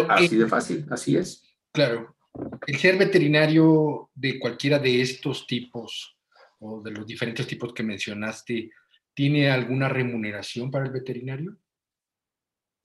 [0.08, 1.42] así de fácil, así es.
[1.72, 2.17] Claro.
[2.66, 6.16] El ser veterinario de cualquiera de estos tipos
[6.60, 8.70] o de los diferentes tipos que mencionaste,
[9.14, 11.56] ¿tiene alguna remuneración para el veterinario?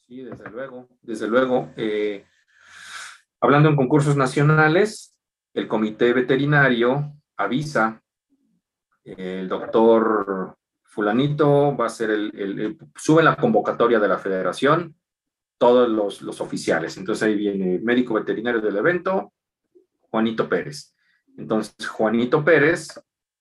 [0.07, 1.71] Sí, desde luego, desde luego.
[1.75, 2.25] Eh,
[3.39, 5.17] hablando en concursos nacionales,
[5.53, 8.01] el comité veterinario avisa,
[9.03, 14.95] el doctor fulanito va a ser el, sube la convocatoria de la federación,
[15.63, 16.97] todos los, los, oficiales.
[16.97, 19.31] Entonces ahí viene médico veterinario del evento,
[20.11, 20.93] Juanito Pérez.
[21.37, 22.89] Entonces Juanito Pérez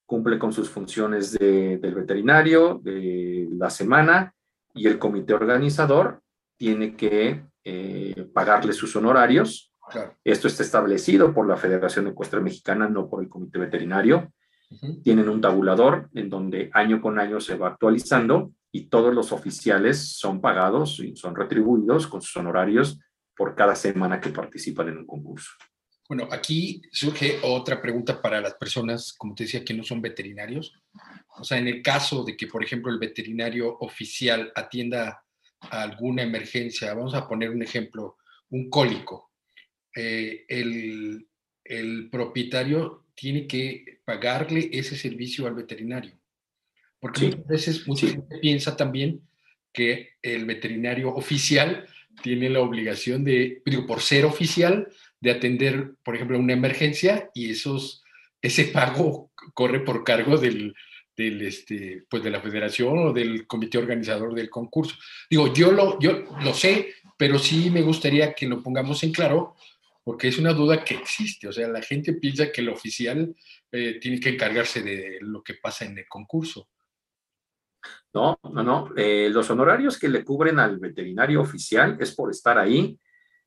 [0.07, 4.33] cumple con sus funciones de, del veterinario de la semana
[4.73, 6.23] y el comité organizador
[6.57, 9.73] tiene que eh, pagarle sus honorarios.
[10.23, 14.33] Esto está establecido por la Federación Ecuestre Mexicana, no por el comité veterinario.
[15.03, 20.17] Tienen un tabulador en donde año con año se va actualizando y todos los oficiales
[20.19, 22.99] son pagados y son retribuidos con sus honorarios
[23.37, 25.51] por cada semana que participan en un concurso.
[26.09, 30.75] Bueno, aquí surge otra pregunta para las personas, como te decía, que no son veterinarios.
[31.39, 35.25] O sea, en el caso de que, por ejemplo, el veterinario oficial atienda
[35.71, 38.17] alguna emergencia, vamos a poner un ejemplo,
[38.51, 39.33] un cólico,
[39.95, 41.29] eh, el,
[42.11, 46.19] propietario tiene que pagarle ese servicio al veterinario.
[47.03, 49.23] Porque muchas veces mucha gente piensa también
[49.73, 51.85] que el veterinario oficial
[52.23, 54.87] tiene la obligación de, digo, por ser oficial,
[55.21, 58.05] de atender, por ejemplo, una emergencia y esos,
[58.41, 60.77] ese pago corre por cargo del,
[61.17, 64.95] del, este, pues de la federación o del comité organizador del concurso.
[65.29, 69.57] Digo, yo lo, yo lo sé, pero sí me gustaría que lo pongamos en claro,
[70.05, 71.49] porque es una duda que existe.
[71.49, 73.35] O sea, la gente piensa que el oficial
[73.73, 76.69] eh, tiene que encargarse de lo que pasa en el concurso.
[78.15, 78.91] No, no, no.
[78.97, 82.99] Eh, los honorarios que le cubren al veterinario oficial es por estar ahí,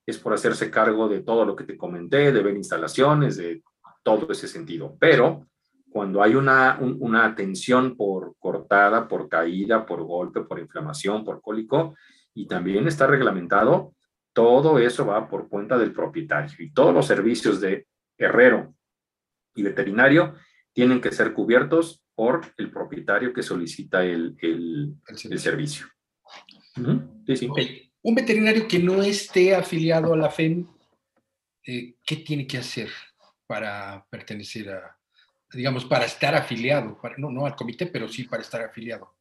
[0.05, 3.63] es por hacerse cargo de todo lo que te comenté, de ver instalaciones, de
[4.03, 4.95] todo ese sentido.
[4.99, 5.47] Pero
[5.89, 11.95] cuando hay una, una atención por cortada, por caída, por golpe, por inflamación, por cólico,
[12.33, 13.93] y también está reglamentado,
[14.33, 16.53] todo eso va por cuenta del propietario.
[16.59, 18.75] Y todos los servicios de herrero
[19.55, 20.33] y veterinario
[20.75, 25.87] tienen que ser cubiertos por el propietario que solicita el, el, servicio.
[26.75, 30.67] Un veterinario que no esté afiliado a la FEM,
[31.65, 32.89] eh, ¿qué tiene que hacer
[33.47, 34.97] para pertenecer a,
[35.53, 39.15] digamos, para estar afiliado, no, no al comité, pero sí para estar afiliado.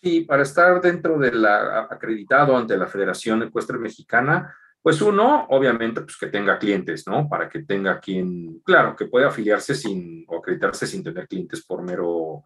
[0.00, 6.00] Sí, para estar dentro de la acreditado ante la Federación Ecuestre Mexicana, pues uno, obviamente,
[6.00, 7.28] pues que tenga clientes, ¿no?
[7.28, 11.82] Para que tenga quien, claro, que pueda afiliarse sin, o acreditarse sin tener clientes por
[11.82, 12.44] mero,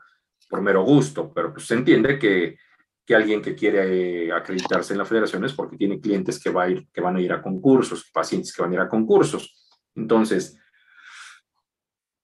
[0.48, 2.58] por mero gusto, pero pues se entiende que,
[3.04, 6.70] que alguien que quiere acreditarse en la federación es porque tiene clientes que, va a
[6.70, 9.68] ir, que van a ir a concursos, pacientes que van a ir a concursos.
[9.94, 10.58] Entonces,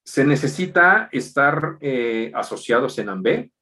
[0.03, 3.53] se necesita estar eh, asociados en AMBE,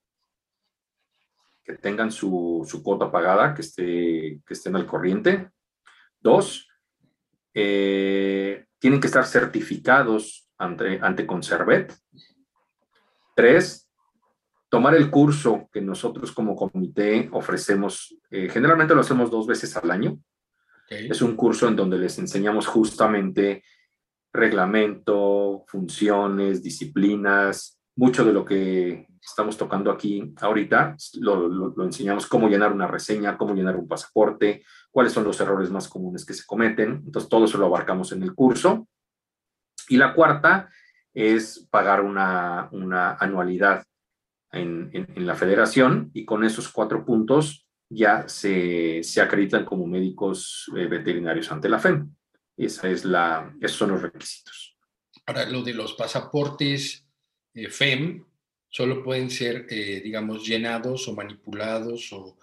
[1.62, 5.50] que tengan su, cuota pagada, que, esté, que estén al corriente.
[6.20, 6.68] Dos,
[7.54, 11.94] eh, tienen que estar certificados ante, ante Conservet.
[13.34, 13.90] Tres,
[14.68, 19.90] tomar el curso que nosotros como comité ofrecemos, eh, generalmente lo hacemos dos veces al
[19.90, 20.18] año.
[20.90, 23.62] Es un curso en donde les enseñamos justamente
[24.32, 32.72] reglamento, funciones, disciplinas, mucho de lo que estamos tocando aquí ahorita, lo, enseñamos cómo llenar
[32.72, 37.02] una reseña, cómo llenar un pasaporte, cuáles son los errores más comunes que se cometen.
[37.06, 38.88] Entonces, todo eso lo abarcamos en el curso.
[39.88, 40.68] Y la cuarta
[41.14, 42.68] es pagar una,
[43.18, 43.84] anualidad
[44.52, 51.50] en, la federación y con esos cuatro puntos ya se, acreditan como médicos eh, veterinarios
[51.50, 52.14] ante la FEM.
[52.56, 54.76] Esa es la, esos son los requisitos.
[55.26, 57.06] Ahora, lo de los pasaportes
[57.54, 58.24] eh, FEM
[58.68, 62.36] solo pueden ser, eh, digamos, llenados o manipulados o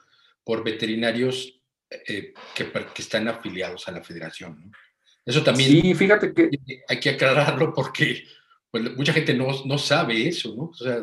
[0.43, 4.71] por veterinarios eh, que, que, están afiliados a la federación.
[5.25, 6.49] Eso también sí, fíjate que
[6.87, 8.23] hay que aclararlo porque
[8.69, 10.63] pues, mucha gente no, no sabe eso, ¿no?
[10.65, 10.99] O sea,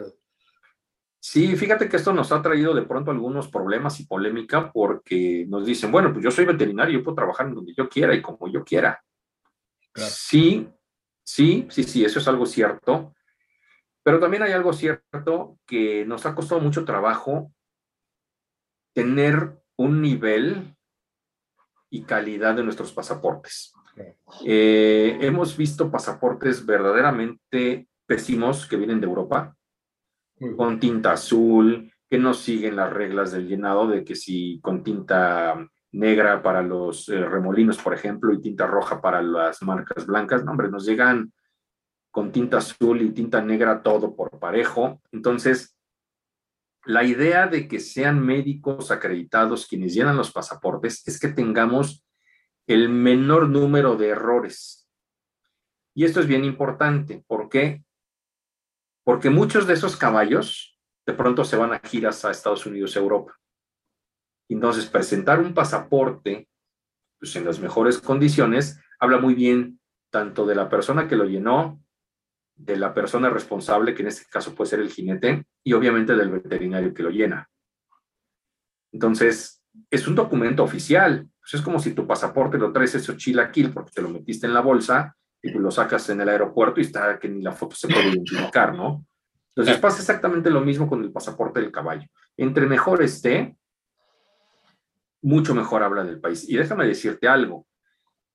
[1.25, 5.65] Sí, fíjate que esto nos ha traído de pronto algunos problemas y polémica porque nos
[5.65, 8.49] dicen, bueno, pues yo soy veterinario, yo puedo trabajar en donde yo quiera y como
[8.49, 9.01] yo quiera.
[9.95, 10.69] Sí,
[11.23, 13.15] sí, sí, sí, eso es algo cierto.
[14.03, 17.53] Pero también hay algo cierto que nos ha costado mucho trabajo
[18.95, 20.77] tener un nivel
[21.91, 23.73] y calidad de nuestros pasaportes.
[24.45, 29.57] Eh, hemos visto pasaportes verdaderamente pésimos que vienen de Europa,
[30.57, 35.67] con tinta azul, que no siguen las reglas del llenado, de que si con tinta
[35.93, 40.51] negra para los eh, remolinos, por ejemplo, y tinta roja para las marcas blancas, no,
[40.51, 41.33] hombre, nos llegan
[42.13, 45.01] con tinta azul y tinta negra todo por parejo.
[45.11, 45.77] Entonces,
[46.85, 52.05] la idea de que sean médicos acreditados quienes llenan los pasaportes es que tengamos
[52.67, 54.89] el menor número de errores.
[55.95, 57.25] Y esto es bien importante.
[57.27, 57.83] ¿Por qué?
[59.05, 63.39] Porque muchos de esos caballos de pronto se van a giras a Estados Unidos, Europa.
[64.49, 66.49] Entonces, presentar un pasaporte
[67.19, 71.83] pues, en las mejores condiciones habla muy bien tanto de la persona que lo llenó,
[72.55, 76.31] de la persona responsable, que en este caso puede ser el jinete, y obviamente del
[76.31, 77.49] veterinario que lo llena.
[78.93, 81.29] Entonces, es un documento oficial.
[81.41, 84.55] Pues es como si tu pasaporte lo traes eso chilaquil porque te lo metiste en
[84.55, 87.89] la bolsa y lo sacas en el aeropuerto y está que ni la foto se
[87.89, 89.05] puede identificar, ¿no?
[89.55, 92.07] Entonces pasa exactamente lo mismo con el pasaporte del caballo.
[92.37, 93.57] Entre mejor esté,
[95.21, 96.49] mucho mejor habla del país.
[96.49, 97.67] Y déjame decirte algo,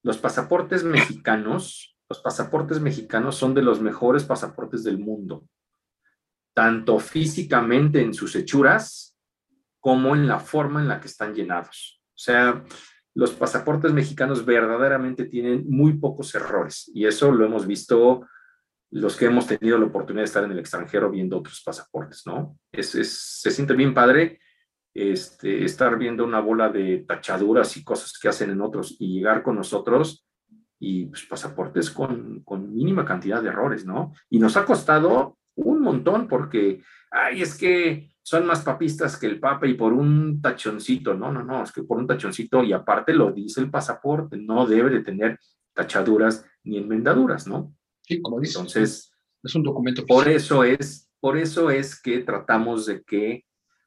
[0.04, 5.48] los pasaportes mexicanos los pasaportes mexicanos son de los mejores pasaportes del mundo,
[6.54, 9.18] tanto físicamente en sus hechuras
[9.80, 12.02] como en la forma en la que están llenados.
[12.10, 12.64] O sea,
[13.14, 18.28] los pasaportes mexicanos verdaderamente tienen muy pocos errores y eso lo hemos visto
[18.90, 22.58] los que hemos tenido la oportunidad de estar en el extranjero viendo otros pasaportes, ¿no?
[22.72, 24.40] Es, se siente bien padre
[24.94, 29.44] este, estar viendo una bola de tachaduras y cosas que hacen en otros y llegar
[29.44, 30.27] con nosotros
[30.80, 34.14] y pues, pasaportes con, con mínima cantidad de errores, ¿no?
[34.30, 39.40] Y nos ha costado un montón porque, ay, es que son más papistas que el
[39.40, 43.14] Papa y por un tachoncito, no, no, no, es que por un tachoncito y aparte
[43.14, 45.40] lo dice el pasaporte, no debe de tener
[45.74, 47.74] tachaduras ni enmendaduras, ¿no?
[48.02, 48.60] Sí, como dice.
[48.60, 49.12] Entonces,
[49.44, 50.06] es un documento.
[50.06, 53.46] Por eso es, por eso es que tratamos de que,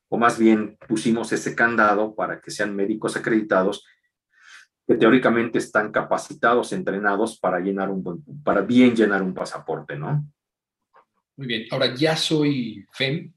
[0.09, 3.84] o más bien pusimos ese candado para que sean médicos acreditados
[4.91, 8.03] que teóricamente están capacitados, entrenados para llenar un
[8.43, 10.24] para bien llenar un pasaporte, ¿no?
[11.36, 11.66] Muy bien.
[11.70, 13.32] Ahora ya soy FEM.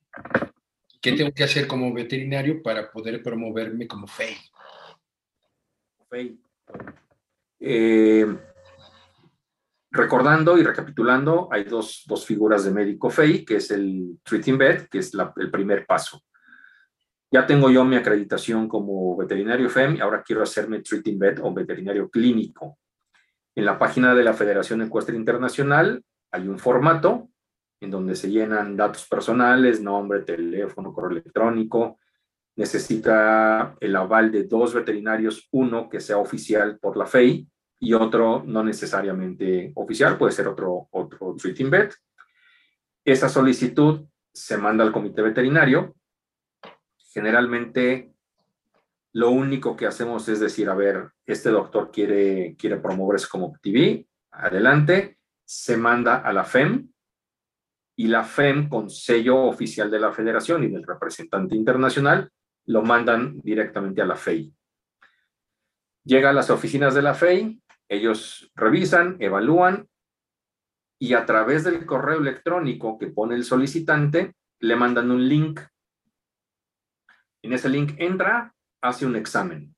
[0.99, 4.35] ¿Qué tengo que hacer como veterinario para poder promoverme como FEI?
[6.09, 6.39] FEI.
[7.59, 8.35] Eh,
[9.91, 14.89] recordando y recapitulando, hay dos, dos, figuras de médico FEI, que es el treating vet,
[14.89, 16.19] que es el primer paso.
[17.33, 21.51] Ya tengo yo mi acreditación como veterinario FEM y ahora quiero hacerme treating vet o
[21.51, 22.77] veterinario clínico.
[23.55, 27.29] En la página de la Federación Ecuestre Internacional hay un formato
[27.81, 31.97] en donde se llenan datos personales, nombre, teléfono, correo electrónico.
[32.55, 38.43] Necesita el aval de dos veterinarios, uno que sea oficial por la FEI y otro
[38.45, 41.95] no necesariamente oficial, puede ser otro, otro treating vet.
[43.03, 45.95] Esa solicitud se manda al comité veterinario
[47.13, 48.11] generalmente
[49.13, 54.07] lo único que hacemos es decir, a ver, este doctor quiere, quiere promoverse como TV,
[54.31, 56.89] adelante, se manda a la FEM
[57.95, 62.31] y la FEM con sello oficial de la federación y del representante internacional
[62.65, 64.51] lo mandan directamente a la FEI.
[66.05, 69.87] Llega a las oficinas de la FEI, ellos revisan, evalúan
[70.97, 75.59] y a través del correo electrónico que pone el solicitante le mandan un link
[77.43, 79.75] en ese link entra, hace un examen.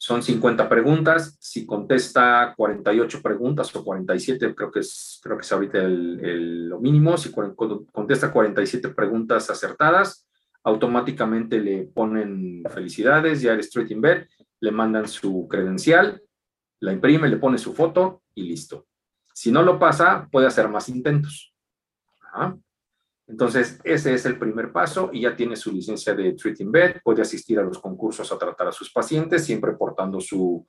[0.00, 1.36] Son 50 preguntas.
[1.40, 7.18] Si contesta 48 preguntas o 47, creo que es, creo que es ahorita lo mínimo.
[7.18, 10.28] Si contesta 47 preguntas acertadas,
[10.62, 14.28] automáticamente le ponen felicidades, ya eres straight in bed,
[14.60, 16.22] le mandan su credencial,
[16.80, 18.86] la imprime, le pone su foto y listo.
[19.34, 21.52] Si no lo pasa, puede hacer más intentos.
[22.20, 22.56] Ajá.
[23.28, 27.20] Entonces, ese es el primer paso y ya tiene su licencia de Treating Vet, puede
[27.20, 30.66] asistir a los concursos a tratar a sus pacientes, siempre portando su,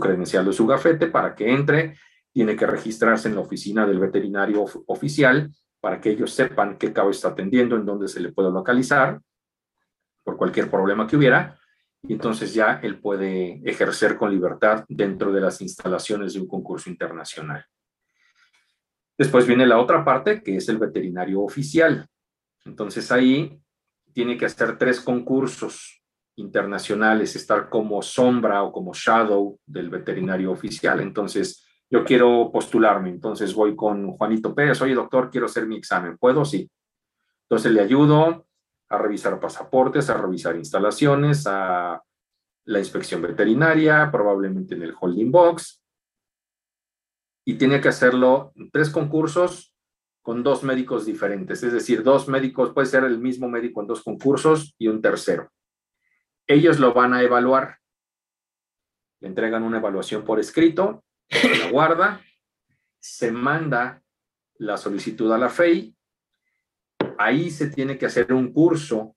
[0.00, 1.98] credencial o su gafete para que entre.
[2.32, 5.50] Tiene que registrarse en la oficina del veterinario oficial
[5.80, 9.20] para que ellos sepan qué cabo está atendiendo, en dónde se le puede localizar
[10.22, 11.58] por cualquier problema que hubiera.
[12.02, 16.88] Y entonces ya él puede ejercer con libertad dentro de las instalaciones de un concurso
[16.88, 17.64] internacional.
[19.18, 22.06] Después viene la otra parte, que es el veterinario oficial.
[22.64, 23.60] Entonces ahí
[24.12, 26.02] tiene que hacer tres concursos
[26.36, 31.00] internacionales, estar como sombra o como shadow del veterinario oficial.
[31.00, 36.18] Entonces yo quiero postularme, entonces voy con Juanito Pérez, oye doctor, quiero hacer mi examen,
[36.18, 36.44] ¿puedo?
[36.44, 36.70] Sí.
[37.42, 38.46] Entonces le ayudo
[38.88, 42.02] a revisar pasaportes, a revisar instalaciones, a
[42.64, 45.82] la inspección veterinaria, probablemente en el holding box,
[47.48, 49.72] y tiene que hacerlo en tres concursos
[50.20, 54.02] con dos médicos diferentes, es decir, dos médicos, puede ser el mismo médico en dos
[54.02, 55.52] concursos y un tercero.
[56.48, 57.78] Ellos lo van a evaluar,
[59.20, 62.20] le entregan una evaluación por escrito, la guarda,
[62.98, 64.02] se manda
[64.58, 65.94] la solicitud a la FEI,
[67.16, 69.16] ahí se tiene que hacer un curso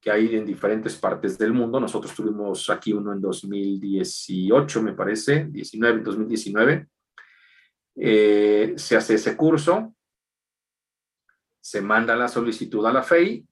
[0.00, 1.80] que hay en diferentes partes del mundo.
[1.80, 6.86] Nosotros tuvimos aquí uno en 2018, me parece, 19, 2019.
[8.00, 9.94] Eh, se hace ese curso,
[11.60, 13.46] se manda la solicitud a la FEI,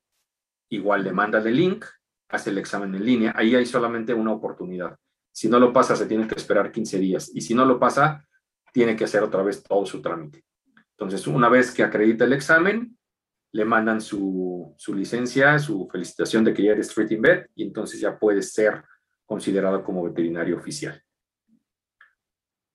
[0.70, 1.84] igual le manda el link,
[2.28, 4.97] hace el examen en línea, ahí hay solamente una oportunidad.
[5.32, 7.30] Si no lo pasa, se tiene que esperar 15 días.
[7.34, 8.26] Y si no lo pasa,
[8.72, 10.44] tiene que hacer otra vez todo su trámite.
[10.92, 12.97] Entonces, una vez que acredita el examen,
[13.53, 18.01] le mandan su, su licencia, su felicitación de que ya eres treating vet y entonces
[18.01, 18.82] ya puede ser
[19.24, 21.03] considerado como veterinario oficial.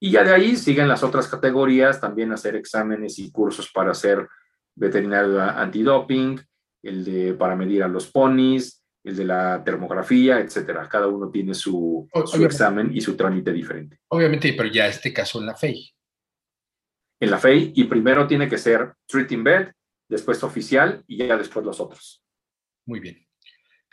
[0.04, 4.28] Y ya de ahí siguen las otras categorías, también hacer exámenes y cursos para ser
[4.76, 6.42] veterinario antidoping,
[6.82, 10.90] el de para medir a los ponis, el de la termografía, etcétera.
[10.90, 14.00] Cada uno tiene su, su examen y su trámite diferente.
[14.08, 15.94] Obviamente, pero ya este caso en la FEI.
[17.20, 19.72] En la FEI, y primero tiene que ser treating vet,
[20.10, 22.24] después oficial y ya después los otros.
[22.88, 23.24] Muy bien.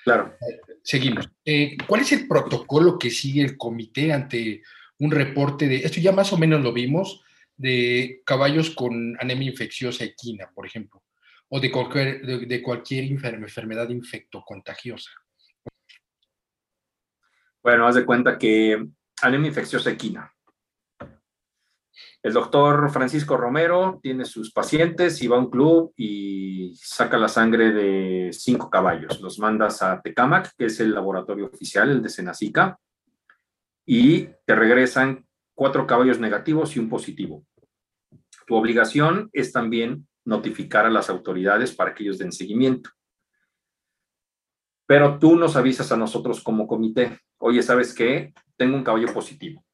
[0.02, 0.34] Claro.
[0.82, 1.28] Seguimos.
[1.44, 4.62] Eh, ¿Cuál es el protocolo que sigue el comité ante
[4.98, 7.22] un reporte de, esto ya más o menos lo vimos,
[7.56, 11.02] de caballos con anemia infecciosa equina, por ejemplo,
[11.48, 15.10] o de cualquier, enfermedad infectocontagiosa?
[17.62, 18.88] Bueno, haz de cuenta que
[19.22, 20.32] anemia infecciosa equina.
[22.22, 27.28] El doctor Francisco Romero tiene sus pacientes y va a un club y saca la
[27.28, 29.20] sangre de cinco caballos.
[29.20, 32.78] Los mandas a Tecamac, que es el laboratorio oficial, el de Senacica,
[33.90, 37.46] y te regresan cuatro caballos negativos y un positivo.
[38.46, 42.90] Tu obligación es también notificar a las autoridades para que ellos den seguimiento.
[44.86, 48.34] Pero tú nos avisas a nosotros como comité, oye, ¿sabes qué?
[48.58, 49.64] Tengo un caballo positivo.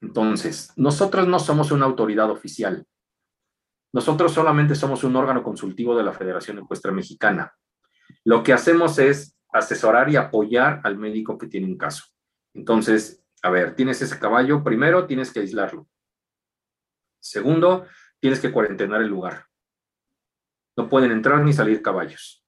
[0.00, 2.86] Entonces, nosotros no somos una autoridad oficial.
[3.92, 7.52] Nosotros solamente somos un órgano consultivo de la Federación Ecuestre Mexicana.
[8.24, 12.04] Lo que hacemos es asesorar y apoyar al médico que tiene un caso.
[12.54, 15.88] Entonces, a ver, tienes ese caballo, primero tienes que aislarlo.
[17.20, 17.86] Segundo,
[18.18, 19.46] tienes que cuarentenar el lugar.
[20.76, 22.44] No pueden entrar ni salir caballos.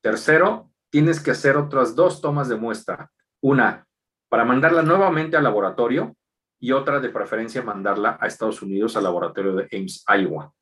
[0.00, 3.10] Tercero, tienes que hacer otras dos tomas de muestra.
[3.40, 3.86] Una,
[4.28, 6.16] para mandarla nuevamente al laboratorio
[6.60, 10.52] y otra de preferencia mandarla a Estados Unidos al laboratorio de Ames, Iowa.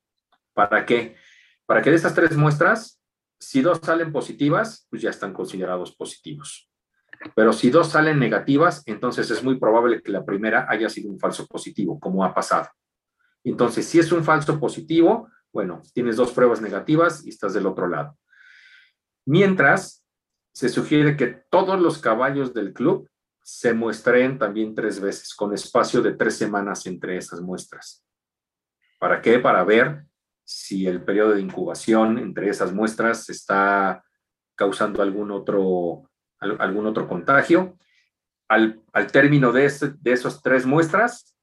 [0.55, 1.16] ¿Para qué?
[1.66, 3.03] Para que de estas tres muestras,
[3.39, 6.70] si dos salen positivas, pues ya están considerados positivos.
[7.35, 11.18] Pero si dos salen negativas, entonces es muy probable que la primera haya sido un
[11.18, 12.68] falso positivo, como ha pasado.
[13.45, 17.89] Entonces, si es un falso positivo, bueno, tienes dos pruebas negativas y estás del otro
[17.89, 18.16] lado.
[19.27, 20.05] Mientras,
[20.53, 23.09] se sugiere que todos los caballos del club
[23.43, 28.05] se muestren también tres veces, con espacio de tres semanas entre esas muestras.
[28.99, 29.39] ¿Para qué?
[29.39, 30.05] Para ver
[30.45, 34.05] si el periodo de incubación entre esas muestras está
[34.55, 36.10] causando algún otro
[36.41, 37.76] algún otro contagio.
[38.49, 38.82] Al,
[39.12, 39.70] término de,
[40.01, 41.36] de esas tres muestras,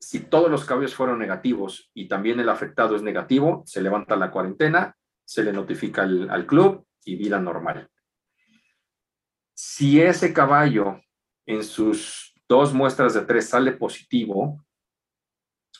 [0.00, 4.32] si todos los caballos fueron negativos y también el afectado es negativo, se levanta la
[4.32, 7.88] cuarentena, se le notifica al, al club y vida normal.
[9.54, 11.00] Si ese caballo
[11.46, 14.64] en sus dos muestras de tres sale positivo,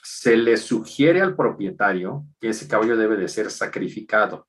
[0.02, 4.48] se le sugiere al propietario que ese caballo debe de ser sacrificado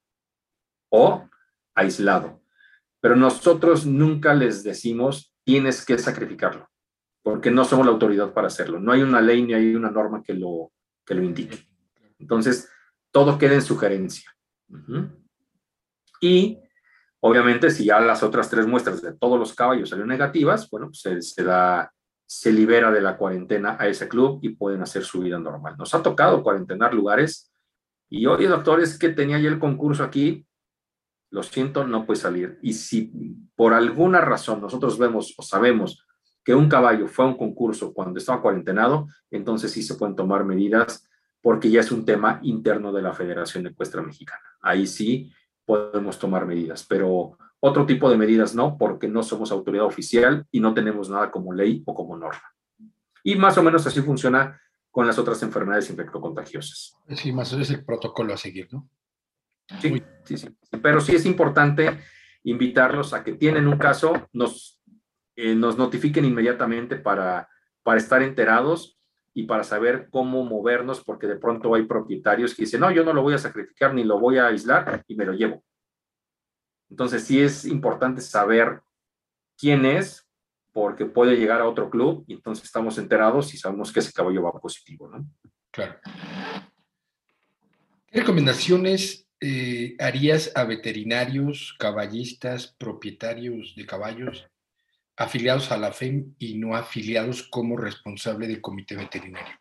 [0.89, 1.28] o
[1.74, 2.43] aislado.
[3.04, 6.70] Pero nosotros nunca les decimos, tienes que sacrificarlo,
[7.22, 8.80] porque no somos la autoridad para hacerlo.
[8.80, 10.72] No hay una ley ni hay una norma que lo,
[11.06, 11.68] que lo indique.
[12.18, 12.70] Entonces,
[13.12, 14.34] todo queda en sugerencia.
[16.22, 16.58] Y
[17.20, 21.34] obviamente, si ya las otras tres muestras de todos los caballos salieron negativas, bueno, pues
[21.34, 21.91] se, da,
[22.26, 25.76] se libera de la cuarentena a ese club y pueden hacer su vida normal.
[25.78, 27.51] Nos ha tocado cuarentenar lugares
[28.10, 30.47] y, oye, doctores, que tenía ya el concurso aquí,
[31.34, 32.60] lo siento, no puede salir.
[32.62, 33.12] Y si
[33.56, 36.06] por alguna razón nosotros vemos o sabemos
[36.44, 40.46] que un caballo fue a un concurso cuando estaba cuarentenado, entonces sí se pueden tomar
[40.46, 41.10] medidas
[41.42, 44.44] porque ya es un tema interno de la Federación Ecuestre Mexicana.
[44.62, 45.32] Ahí sí
[45.66, 50.60] podemos tomar medidas, pero otro tipo de medidas no, porque no somos autoridad oficial y
[50.60, 52.44] no tenemos nada como ley o como norma.
[53.24, 54.62] Y más o menos así funciona
[54.92, 56.96] con las otras enfermedades infectocontagiosas.
[57.16, 58.88] Sí, más es el protocolo a seguir, ¿no?
[59.80, 60.57] Sí, sí, sí.
[60.82, 61.99] Pero sí es importante
[62.43, 64.82] invitarlos a que tienen un caso, nos,
[65.36, 67.49] eh, nos notifiquen inmediatamente para,
[67.84, 68.99] para estar enterados
[69.34, 73.14] y para saber cómo movernos, porque de pronto hay propietarios que dicen, no, yo no
[73.14, 75.64] lo voy a sacrificar ni lo voy a aislar y me lo llevo.
[76.89, 78.82] Entonces sí es importante saber
[79.57, 80.24] quién es,
[80.74, 84.43] porque puede llegar a otro club y entonces estamos enterados y sabemos que ese caballo
[84.43, 85.26] va positivo, ¿no?
[85.72, 85.99] Claro.
[88.07, 94.48] ¿Qué recomendaciones eh, harías a veterinarios, caballistas, propietarios de caballos
[95.18, 99.54] afiliados a la FEM y no afiliados como responsable del comité veterinario?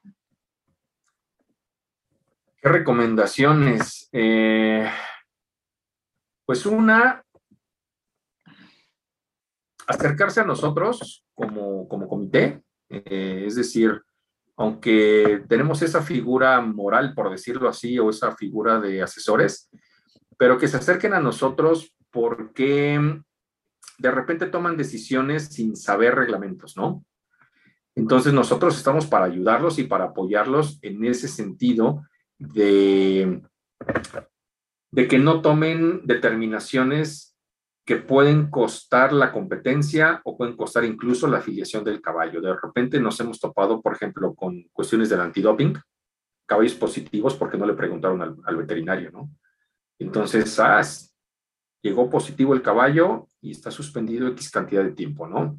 [2.61, 4.09] ¿Qué recomendaciones?
[4.13, 4.89] Eh,
[6.47, 7.25] pues una,
[9.89, 14.01] acercarse a nosotros como, como comité, eh, es decir,
[14.57, 19.71] aunque tenemos esa figura moral, por decirlo así, o esa figura de asesores,
[20.37, 23.21] pero que se acerquen a nosotros porque
[23.99, 27.05] de repente toman decisiones sin saber reglamentos, ¿no?
[27.95, 32.03] Entonces nosotros estamos para ayudarlos y para apoyarlos en ese sentido
[32.39, 33.43] de,
[34.91, 37.32] de que no tomen determinaciones
[37.85, 42.41] que pueden costar la competencia o pueden costar incluso la afiliación del caballo.
[42.41, 45.75] De repente nos hemos topado, por ejemplo, con cuestiones del antidoping,
[46.47, 49.31] caballos positivos porque no le preguntaron al, veterinario, ¿no?
[49.99, 50.83] Entonces, ah,
[51.83, 55.59] llegó positivo el caballo y está suspendido X cantidad de tiempo, ¿no?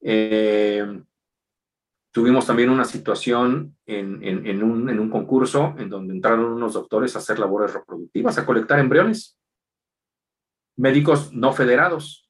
[0.00, 1.02] Eh,
[2.10, 7.14] tuvimos también una situación en, en, un, en un concurso en donde entraron unos doctores
[7.14, 9.38] a hacer labores reproductivas, a colectar embriones
[10.76, 12.28] médicos no federados.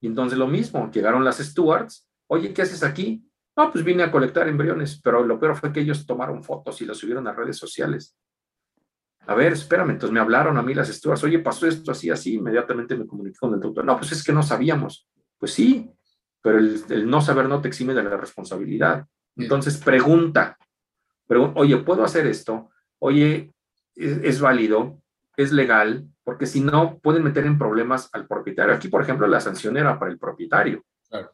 [0.00, 3.24] Y entonces lo mismo, llegaron las stewards, oye, ¿qué haces aquí?
[3.56, 6.86] No, pues vine a colectar embriones, pero lo peor fue que ellos tomaron fotos y
[6.86, 8.16] las subieron a redes sociales.
[9.26, 12.34] A ver, espérame, entonces me hablaron a mí las stewards, oye, pasó esto así, así,
[12.34, 13.84] inmediatamente me comuniqué con el doctor.
[13.84, 15.08] No, pues es que no sabíamos.
[15.38, 15.90] Pues sí,
[16.40, 19.06] pero el, no saber no te exime de la responsabilidad.
[19.36, 20.58] Entonces pregunta,
[21.28, 22.70] pero, oye, ¿puedo hacer esto?
[22.98, 23.52] Oye,
[23.94, 25.00] es válido?
[25.36, 26.08] ¿Es legal?
[26.24, 28.74] Porque si no, pueden meter en problemas al propietario.
[28.74, 30.84] Aquí, por ejemplo, la sanción era para el propietario.
[31.08, 31.32] Claro.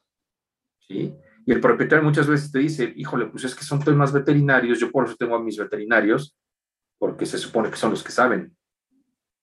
[0.81, 1.15] ¿Sí?
[1.45, 4.91] Y el propietario muchas veces te dice, híjole, pues es que son temas veterinarios, yo
[4.91, 6.37] por eso tengo a mis veterinarios,
[6.99, 8.57] porque se supone que son los que saben.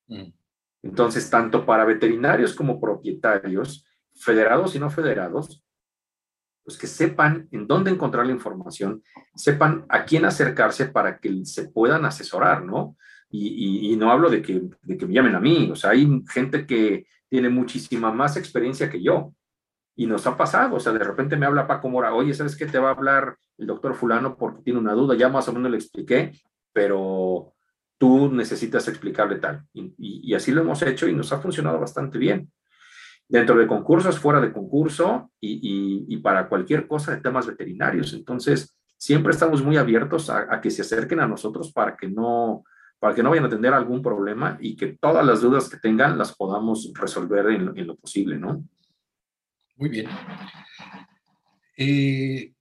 [0.08, 0.32] Mm.
[0.84, 5.64] Entonces, tanto para veterinarios como propietarios, federados y no federados,
[6.64, 9.04] pues que sepan en dónde encontrar la información,
[9.36, 12.98] sepan a quién acercarse para que se puedan asesorar, ¿no?
[13.38, 16.66] Y, no hablo de que, de que me llamen a mí, o sea, hay gente
[16.66, 19.34] que tiene muchísima más experiencia que yo.
[19.98, 22.66] Y nos ha pasado, o sea, de repente me habla Paco Mora, oye, ¿sabes qué
[22.66, 25.16] te va a hablar el doctor fulano porque tiene una duda?
[25.16, 26.34] Ya más o menos le expliqué,
[26.74, 27.54] pero
[27.98, 29.64] tú necesitas explicarle tal.
[29.74, 32.52] Y, así lo hemos hecho y nos ha funcionado bastante bien.
[33.28, 38.14] Dentro de concursos, fuera de concurso y, para cualquier cosa de temas veterinarios.
[38.14, 42.66] Entonces, siempre estamos muy abiertos a que se acerquen a nosotros para que no,
[43.06, 46.18] para que no vayan a tener algún problema y que todas las dudas que tengan
[46.18, 48.68] las podamos resolver en, lo posible, ¿no?
[49.76, 50.08] Muy bien.
[51.78, 52.52] Eh,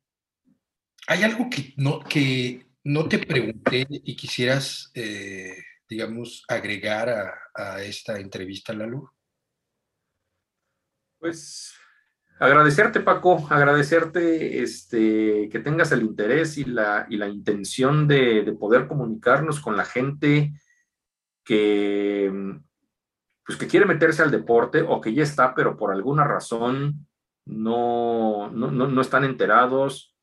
[1.07, 5.57] ¿Hay algo que no, que no te pregunté y quisieras, eh,
[5.89, 9.09] digamos, agregar a, a esta entrevista, Lalu?
[11.21, 11.75] Pues
[12.39, 18.89] Agradecerte, Paco, agradecerte este, que tengas el interés y la, y la intención de, poder
[18.89, 20.53] comunicarnos con la gente
[21.45, 22.59] que,
[23.47, 27.07] pues, que quiere meterse al deporte o que ya está, pero por alguna razón
[27.47, 30.15] no, no, no están enterados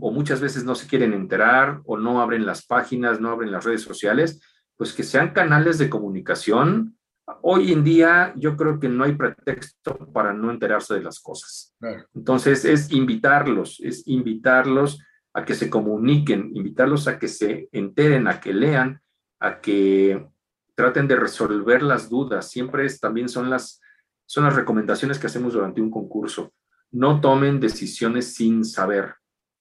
[0.00, 3.64] o muchas veces no se quieren enterar o no abren las páginas, no abren las
[3.64, 4.40] redes sociales,
[4.76, 6.98] pues que sean canales de comunicación
[7.42, 11.74] Hoy en día yo creo que no hay pretexto para no enterarse de las cosas.
[12.14, 15.00] Entonces es invitarlos, es invitarlos
[15.32, 19.00] a que se comuniquen, invitarlos a que se enteren, a que lean,
[19.40, 20.28] a que
[20.74, 22.50] traten de resolver las dudas.
[22.50, 23.80] Siempre es, también son las,
[24.26, 26.52] son las recomendaciones que hacemos durante un concurso.
[26.90, 29.14] No tomen decisiones sin saber.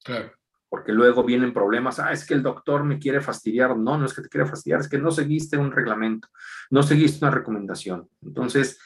[0.03, 0.40] Claro
[0.71, 4.13] porque luego vienen problemas, ah, es que el doctor me quiere fastidiar, no, no es
[4.13, 6.29] que te quiere fastidiar, es que no seguiste un reglamento,
[6.69, 8.07] no seguiste una recomendación.
[8.21, 8.79] Entonces,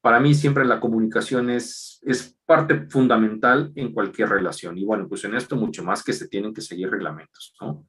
[0.00, 4.76] para mí siempre la comunicación es, es parte fundamental en cualquier relación.
[4.78, 7.86] Y bueno, pues en esto mucho más que se tienen que seguir reglamentos, ¿no?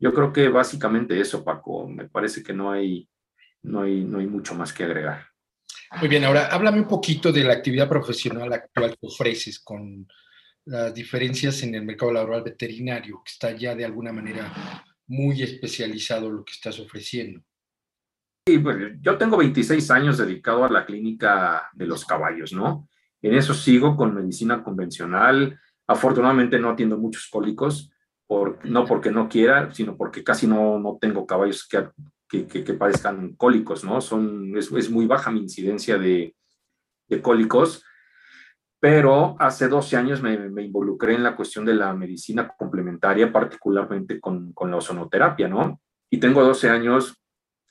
[0.00, 3.08] Yo creo que básicamente eso, Paco, me parece que no hay,
[3.62, 5.28] no hay, no hay mucho más que agregar.
[6.00, 10.08] Muy bien, ahora háblame un poquito de la actividad profesional actual que ofreces con
[10.66, 16.30] las diferencias en el mercado laboral veterinario, que está ya de alguna manera muy especializado
[16.30, 17.42] lo que estás ofreciendo.
[18.44, 22.88] Pues, yo tengo 26 años dedicado a la clínica de los caballos, ¿no?
[23.22, 25.58] En eso sigo con medicina convencional.
[25.86, 27.90] Afortunadamente no atiendo muchos cólicos,
[28.26, 31.88] por, no porque no quiera, sino porque casi no, no tengo caballos que,
[32.28, 34.00] que, que, parezcan cólicos, ¿no?
[34.00, 36.36] Son, es, es muy baja mi incidencia de,
[37.08, 37.84] de, cólicos,
[38.80, 44.54] pero hace 12 años me, involucré en la cuestión de la medicina complementaria, particularmente con,
[44.68, 45.80] la ozonoterapia, ¿no?
[46.10, 47.22] Y tengo 12 años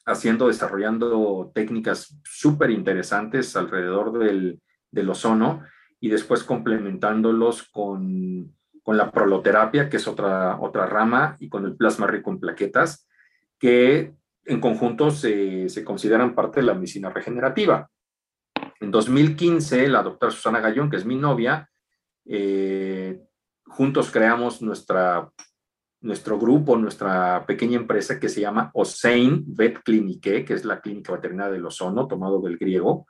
[0.05, 5.63] haciendo, desarrollando técnicas súper interesantes alrededor del, del ozono
[5.99, 8.53] y después complementándolos con
[8.89, 13.07] con la proloterapia, que es otra, otra rama, y con el plasma rico en plaquetas,
[13.59, 17.87] que en conjunto se, se consideran parte de la medicina regenerativa.
[18.79, 21.69] En 2015, la doctora Susana Gallón, que es mi novia,
[22.25, 23.19] eh,
[23.65, 25.29] juntos creamos nuestra,
[26.01, 31.13] nuestro grupo, nuestra pequeña empresa que se llama Osein Vet Clinique, que es la clínica
[31.13, 33.05] veterinaria del ozono, tomado del griego,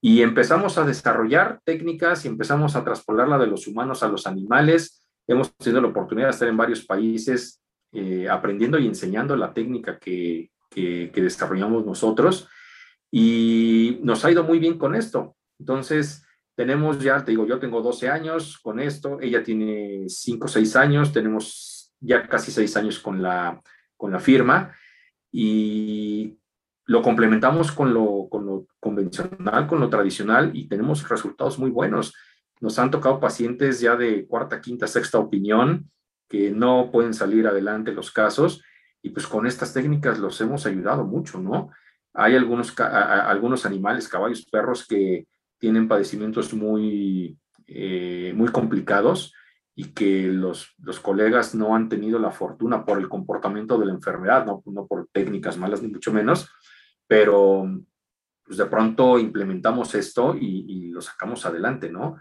[0.00, 5.02] y empezamos a desarrollar técnicas y empezamos a traspolarla de los humanos a los animales.
[5.26, 7.60] Hemos tenido la oportunidad de estar en varios países
[7.92, 12.48] eh, aprendiendo y enseñando la técnica que, que, desarrollamos nosotros
[13.10, 15.36] y nos ha ido muy bien con esto.
[15.58, 20.48] Entonces, tenemos ya, te digo, yo tengo 12 años con esto, ella tiene 5 o
[20.48, 23.62] 6 años, tenemos ya casi 6 años con la,
[23.96, 24.74] con la firma
[25.30, 26.38] y
[26.86, 32.14] lo complementamos con lo, con lo convencional, con lo tradicional y tenemos resultados muy buenos.
[32.60, 35.90] Nos han tocado pacientes ya de cuarta, quinta, sexta opinión
[36.28, 38.62] que no pueden salir adelante los casos
[39.02, 41.70] y pues con estas técnicas los hemos ayudado mucho, ¿no?
[42.20, 47.38] Hay algunos, algunos animales, caballos, perros que tienen padecimientos muy,
[47.68, 49.32] eh, muy complicados
[49.76, 53.92] y que los, los colegas no han tenido la fortuna por el comportamiento de la
[53.92, 56.50] enfermedad, no, no por técnicas malas ni mucho menos,
[57.06, 57.64] pero
[58.42, 62.16] pues de pronto implementamos esto y, lo sacamos adelante, ¿no?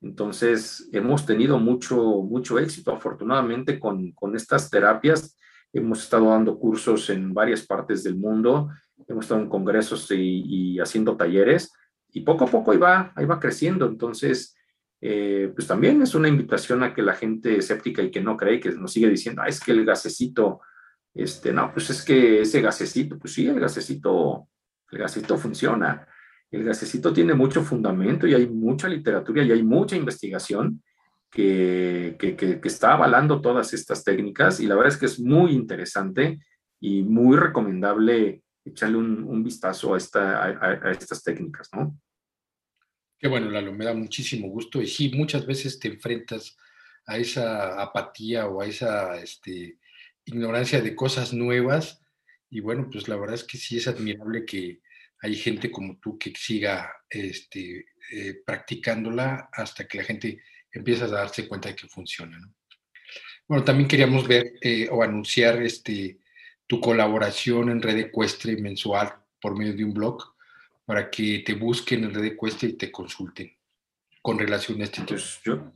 [0.00, 5.36] Entonces, hemos tenido mucho, mucho éxito, afortunadamente, con, con estas terapias.
[5.72, 8.68] Hemos estado dando cursos en varias partes del mundo,
[9.08, 11.72] hemos estado en congresos y, haciendo talleres,
[12.12, 13.86] y poco a poco ahí va, ahí va creciendo.
[13.86, 14.56] Entonces,
[15.00, 18.60] eh, pues también es una invitación a que la gente escéptica y que no cree,
[18.60, 20.60] que nos sigue diciendo, ah, es que el gasecito
[21.14, 24.48] este, no, pues es que ese gasecito, pues sí, el gasecito,
[24.90, 26.06] el gasecito funciona.
[26.50, 30.82] El gasecito tiene mucho fundamento y hay mucha literatura y hay mucha investigación
[31.30, 35.52] que, que, que, está avalando todas estas técnicas y la verdad es que es muy
[35.52, 36.40] interesante
[36.80, 41.98] y muy recomendable echarle un, un vistazo a, esta, a, estas técnicas, ¿no?
[43.18, 46.56] Qué bueno, Lalo, me da muchísimo gusto y sí, muchas veces te enfrentas
[47.06, 49.78] a esa apatía o a esa este,
[50.24, 52.02] ignorancia de cosas nuevas.
[52.48, 54.80] Y bueno, pues la verdad es que sí es admirable que
[55.22, 60.42] hay gente como tú que siga este, eh, practicándola hasta que la gente
[60.72, 62.38] empieza a darse cuenta de que funciona.
[63.46, 66.20] Bueno, también queríamos ver eh, o anunciar este,
[66.70, 69.12] tu colaboración en Red Ecuestre mensual
[69.42, 70.22] por medio de un blog
[70.84, 73.50] para que te busquen en Red Ecuestre y te consulten
[74.22, 75.08] con relación a este tema.
[75.08, 75.72] Pues yo,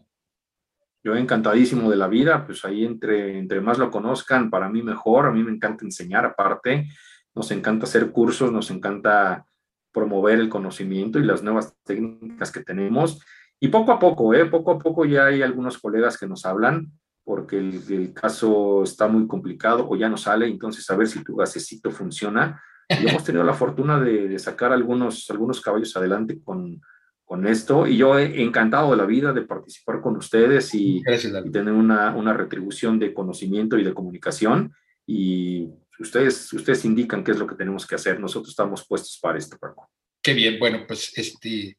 [1.03, 5.27] yo encantadísimo de la vida, pues ahí entre, entre más lo conozcan, para mí mejor,
[5.27, 6.87] a mí me encanta enseñar aparte,
[7.35, 9.49] nos encanta hacer cursos, nos encanta
[9.91, 13.21] promover el conocimiento y las nuevas técnicas que tenemos.
[13.59, 14.47] Y poco a poco, ¿eh?
[14.47, 16.93] poco a poco ya hay algunos colegas que nos hablan
[17.25, 21.37] porque el, caso está muy complicado o ya no sale, entonces a ver si tu
[21.37, 22.63] gasecito funciona.
[22.89, 26.81] Y hemos tenido la fortuna de, de sacar algunos, algunos caballos adelante con,
[27.25, 31.73] con esto y yo he encantado de la vida de participar con ustedes y, tener
[31.73, 34.75] una, una, retribución de conocimiento y de comunicación
[35.07, 38.21] y ustedes, ustedes indican qué es lo que tenemos que hacer.
[38.21, 39.91] Nosotros estamos puestos para esto, Paco.
[40.23, 41.79] Qué bien, bueno, pues este,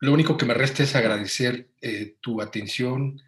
[0.00, 3.20] lo único que me resta es agradecer eh, tu atención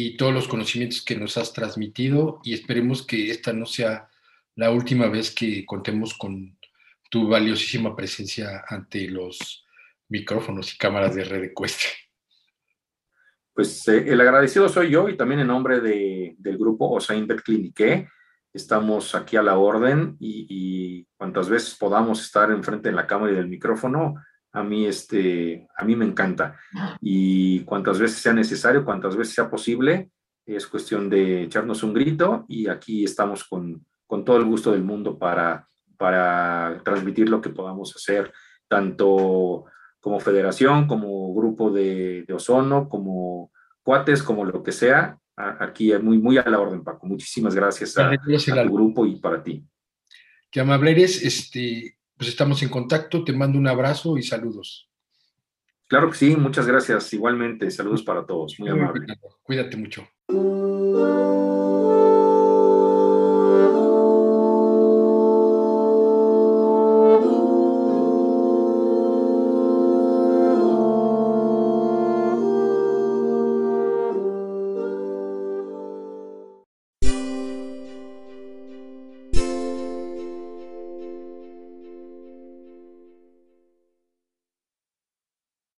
[0.00, 4.08] y todos los conocimientos que nos has transmitido y esperemos que esta no sea
[4.54, 6.56] la última vez que contemos con
[7.10, 9.66] tu valiosísima presencia ante los
[10.08, 11.88] micrófonos y cámaras de red Ecuestre.
[13.52, 18.08] Pues eh, el agradecido soy yo y también en nombre de, del grupo Osainbet Clinique.
[18.52, 23.32] Estamos aquí a la orden y, y, cuantas veces podamos estar enfrente de la cámara
[23.32, 24.14] y del micrófono,
[24.58, 26.58] a mí, este, a mí me encanta.
[27.00, 30.10] Y cuantas veces sea necesario, cuantas veces sea posible,
[30.44, 34.82] es cuestión de echarnos un grito y aquí estamos con, con todo el gusto del
[34.82, 38.32] mundo para, para transmitir lo que podamos hacer,
[38.66, 39.66] tanto
[40.00, 43.52] como federación, como grupo de, ozono, como,
[43.82, 47.06] cuates, como lo que sea, aquí es muy, muy a la orden, Paco.
[47.06, 49.64] Muchísimas gracias a, tu grupo y para ti.
[50.50, 54.90] Qué amable eres, este, pues estamos en contacto, te mando un abrazo y saludos.
[55.86, 57.12] Claro que sí, muchas gracias.
[57.14, 59.06] Igualmente, saludos para todos, muy amable.
[59.42, 60.06] Cuídate mucho.